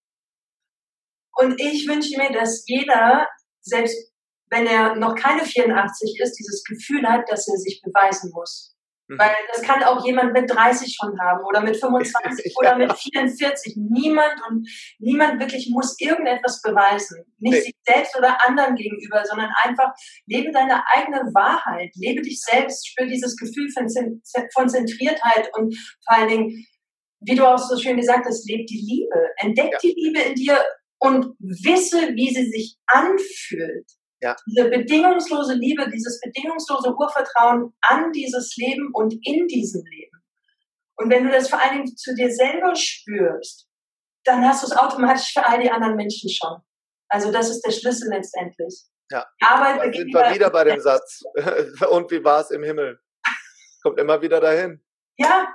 [1.38, 3.28] Und ich wünsche mir, dass jeder,
[3.62, 4.12] selbst
[4.50, 8.76] wenn er noch keine 84 ist, dieses Gefühl hat, dass er sich beweisen muss.
[9.12, 9.20] Mhm.
[9.20, 13.76] Weil das kann auch jemand mit 30 schon haben oder mit 25 oder mit 44.
[13.76, 14.68] Niemand und
[15.00, 17.26] niemand wirklich muss irgendetwas beweisen.
[17.40, 17.62] Nicht nee.
[17.62, 19.92] sich selbst oder anderen gegenüber, sondern einfach
[20.28, 21.92] lebe deine eigene Wahrheit.
[21.96, 23.88] Lebe dich selbst, spür dieses Gefühl von,
[24.54, 25.76] von Zentriertheit und
[26.08, 26.66] vor allen Dingen,
[27.20, 29.30] wie du auch so schön gesagt hast, lebe die Liebe.
[29.38, 29.80] Entdeck ja.
[29.84, 30.64] die Liebe in dir
[31.00, 33.92] und wisse, wie sie sich anfühlt.
[34.22, 34.36] Ja.
[34.46, 40.24] Diese bedingungslose Liebe, dieses bedingungslose Urvertrauen an dieses Leben und in diesem Leben.
[40.98, 43.68] Und wenn du das vor allen Dingen zu dir selber spürst,
[44.24, 46.62] dann hast du es automatisch für all die anderen Menschen schon.
[47.10, 48.84] Also das ist der Schlüssel letztendlich.
[49.10, 49.26] Ja.
[49.42, 51.22] Arbeit dann sind wir wieder bei dem Satz.
[51.90, 53.00] Und wie war es im Himmel?
[53.82, 54.82] Kommt immer wieder dahin.
[55.18, 55.48] Ja,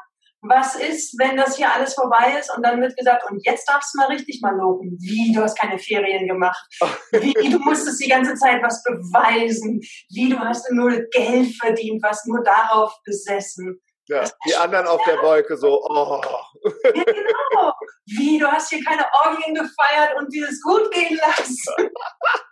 [0.49, 3.95] was ist, wenn das hier alles vorbei ist und dann wird gesagt, und jetzt darfst
[3.95, 4.97] du mal richtig mal loben.
[5.01, 6.67] Wie, du hast keine Ferien gemacht.
[7.13, 9.81] Wie, du musstest die ganze Zeit was beweisen.
[10.11, 13.81] Wie, du hast nur Geld verdient, was nur darauf besessen.
[14.09, 16.21] Ja, die anderen auf der Wolke so, oh.
[16.85, 17.73] Ja, genau.
[18.07, 21.91] Wie, du hast hier keine Orgien gefeiert und dir es gut gehen lassen.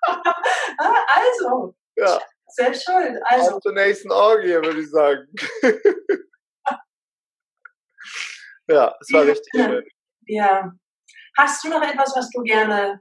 [0.76, 2.20] Also, ja.
[2.48, 3.18] selbst schuld.
[3.24, 3.56] Also.
[3.56, 5.26] Auf zur nächsten Orgie, würde ich sagen.
[8.68, 9.84] Ja, es war richtig schön.
[10.26, 10.72] Ja.
[11.36, 13.00] Hast du noch etwas, was du gerne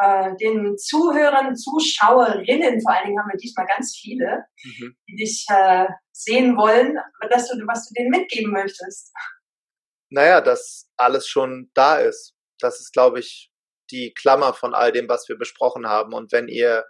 [0.00, 4.96] äh, den Zuhörern, Zuschauerinnen, vor allen Dingen haben wir diesmal ganz viele, mhm.
[5.08, 6.98] die dich äh, sehen wollen,
[7.30, 9.12] dass du, was du denen mitgeben möchtest?
[10.10, 12.34] Naja, dass alles schon da ist.
[12.58, 13.50] Das ist, glaube ich,
[13.90, 16.12] die Klammer von all dem, was wir besprochen haben.
[16.14, 16.84] Und wenn ihr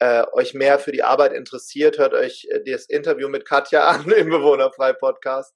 [0.00, 4.10] äh, euch mehr für die Arbeit interessiert, hört euch äh, das Interview mit Katja an
[4.10, 5.52] im Bewohnerfrei-Podcast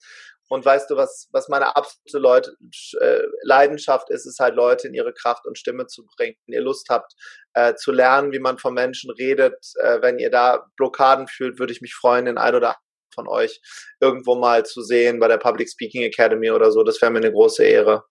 [0.48, 2.56] Und weißt du, was, was meine absolute Leute,
[3.00, 6.36] äh, Leidenschaft ist, ist halt Leute in ihre Kraft und Stimme zu bringen.
[6.46, 7.14] Wenn ihr Lust habt,
[7.54, 11.72] äh, zu lernen, wie man von Menschen redet, äh, wenn ihr da Blockaden fühlt, würde
[11.72, 12.76] ich mich freuen, den ein oder
[13.14, 13.60] von euch
[14.00, 16.82] irgendwo mal zu sehen bei der Public Speaking Academy oder so.
[16.82, 18.04] Das wäre mir eine große Ehre.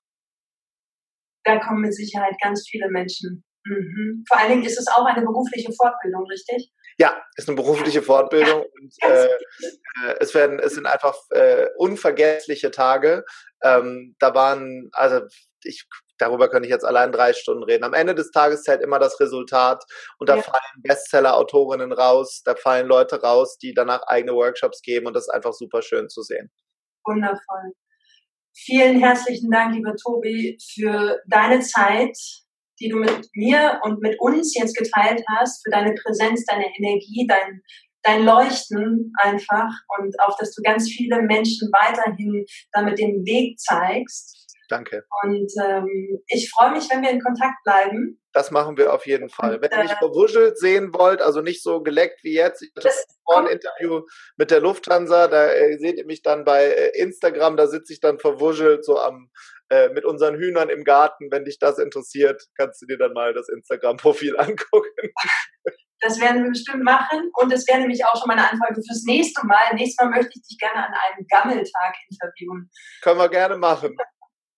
[1.43, 3.43] Da kommen mit Sicherheit ganz viele Menschen.
[3.65, 4.23] Mhm.
[4.27, 6.71] Vor allen Dingen ist es auch eine berufliche Fortbildung, richtig?
[6.97, 12.71] Ja, ist eine berufliche Fortbildung und äh, äh, es werden, es sind einfach äh, unvergessliche
[12.71, 13.25] Tage.
[13.63, 15.21] Ähm, da waren, also
[15.63, 15.85] ich
[16.17, 17.83] darüber könnte ich jetzt allein drei Stunden reden.
[17.83, 19.83] Am Ende des Tages zählt immer das Resultat
[20.19, 20.41] und da ja.
[20.41, 25.33] fallen Bestseller-Autorinnen raus, da fallen Leute raus, die danach eigene Workshops geben und das ist
[25.33, 26.51] einfach super schön zu sehen.
[27.05, 27.73] Wundervoll.
[28.55, 32.17] Vielen herzlichen Dank, lieber Tobi, für deine Zeit,
[32.79, 37.27] die du mit mir und mit uns jetzt geteilt hast, für deine Präsenz, deine Energie,
[37.27, 37.61] dein,
[38.03, 44.42] dein Leuchten einfach und auch, dass du ganz viele Menschen weiterhin damit den Weg zeigst
[44.69, 45.05] Danke.
[45.23, 48.19] Und ähm, ich freue mich, wenn wir in Kontakt bleiben.
[48.33, 49.61] Das machen wir auf jeden Fall.
[49.61, 52.89] Wenn ihr mich äh, verwuschelt sehen wollt, also nicht so geleckt wie jetzt, ich hatte
[53.35, 54.01] ein Interview
[54.37, 57.99] mit der Lufthansa, da äh, seht ihr mich dann bei äh, Instagram, da sitze ich
[57.99, 59.29] dann verwuschelt so am
[59.73, 61.31] äh, mit unseren Hühnern im Garten.
[61.31, 65.13] Wenn dich das interessiert, kannst du dir dann mal das Instagram-Profil angucken.
[65.99, 67.31] Das werden wir bestimmt machen.
[67.41, 69.73] Und das wäre nämlich auch schon meine Anfrage fürs nächste Mal.
[69.73, 72.69] Nächstes Mal möchte ich dich gerne an einem Gammeltag interviewen.
[73.01, 73.95] Können wir gerne machen.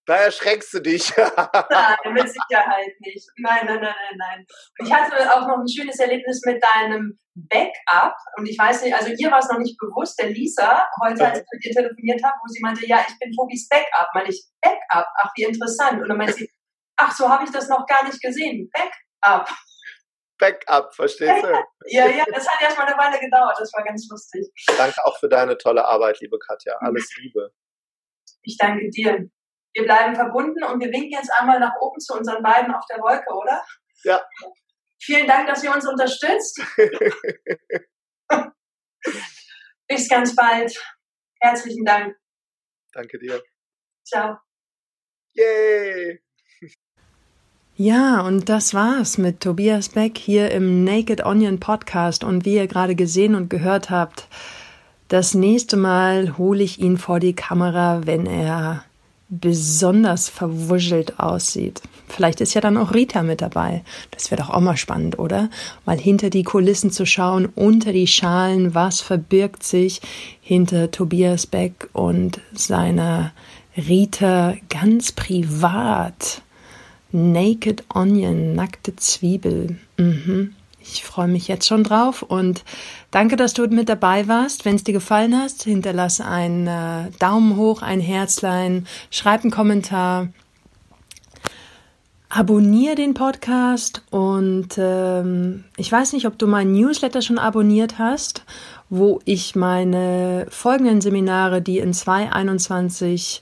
[0.05, 1.11] Da erschreckst du dich.
[1.17, 3.27] nein, mit Sicherheit nicht.
[3.37, 4.45] Nein, nein, nein, nein, nein.
[4.83, 8.15] Ich hatte auch noch ein schönes Erlebnis mit deinem Backup.
[8.37, 11.39] Und ich weiß nicht, also ihr war es noch nicht bewusst, der Lisa, heute, als
[11.39, 14.09] ich mit ihr telefoniert habe, wo sie meinte, ja, ich bin Tobis Backup.
[14.13, 15.07] Meine ich, Backup?
[15.17, 15.99] Ach, wie interessant.
[16.01, 16.49] Und dann meinte sie,
[16.97, 18.69] ach, so habe ich das noch gar nicht gesehen.
[18.71, 19.49] Backup.
[20.37, 21.47] Backup, verstehst du?
[21.87, 23.57] ja, ja, das hat erst mal eine Weile gedauert.
[23.57, 24.47] Das war ganz lustig.
[24.77, 26.75] Danke auch für deine tolle Arbeit, liebe Katja.
[26.79, 27.51] Alles Liebe.
[28.43, 29.29] Ich danke dir
[29.75, 32.99] wir bleiben verbunden und wir winken jetzt einmal nach oben zu unseren beiden auf der
[32.99, 33.63] Wolke, oder?
[34.03, 34.23] Ja.
[35.01, 36.61] Vielen Dank, dass ihr uns unterstützt.
[39.87, 40.73] Bis ganz bald.
[41.41, 42.15] Herzlichen Dank.
[42.93, 43.43] Danke dir.
[44.07, 44.37] Ciao.
[45.33, 46.21] Yay!
[47.75, 52.23] Ja, und das war's mit Tobias Beck hier im Naked Onion Podcast.
[52.23, 54.29] Und wie ihr gerade gesehen und gehört habt,
[55.09, 58.85] das nächste Mal hole ich ihn vor die Kamera, wenn er
[59.39, 61.81] besonders verwuschelt aussieht.
[62.07, 63.83] Vielleicht ist ja dann auch Rita mit dabei.
[64.11, 65.49] Das wäre doch auch mal spannend, oder?
[65.85, 70.01] Mal hinter die Kulissen zu schauen, unter die Schalen, was verbirgt sich
[70.41, 73.33] hinter Tobias Beck und seiner
[73.75, 76.41] Rita ganz privat.
[77.11, 79.77] Naked Onion, nackte Zwiebel.
[79.97, 80.53] Mhm.
[80.87, 82.63] Ich freue mich jetzt schon drauf und
[83.09, 84.65] danke, dass du mit dabei warst.
[84.65, 90.27] Wenn es dir gefallen hat, hinterlass einen äh, Daumen hoch, ein Herzlein, schreib einen Kommentar,
[92.29, 98.43] abonniere den Podcast und ähm, ich weiß nicht, ob du meinen Newsletter schon abonniert hast,
[98.89, 103.41] wo ich meine folgenden Seminare, die in 2021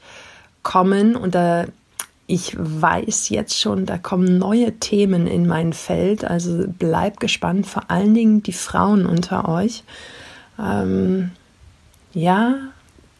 [0.61, 1.65] kommen, und da
[2.33, 6.25] ich weiß jetzt schon, da kommen neue Themen in mein Feld.
[6.25, 9.83] Also bleib gespannt, vor allen Dingen die Frauen unter euch.
[10.59, 11.29] Ähm,
[12.11, 12.55] ja,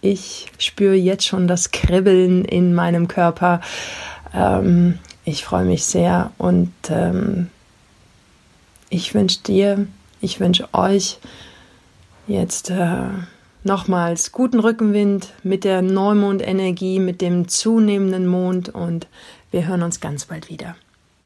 [0.01, 3.61] ich spüre jetzt schon das Kribbeln in meinem Körper.
[4.33, 7.51] Ähm, ich freue mich sehr und ähm,
[8.89, 9.85] ich wünsche dir,
[10.21, 11.19] ich wünsche euch
[12.25, 12.71] jetzt.
[12.71, 13.03] Äh,
[13.63, 19.07] nochmals guten Rückenwind mit der Neumondenergie, mit dem zunehmenden Mond und
[19.51, 20.75] wir hören uns ganz bald wieder.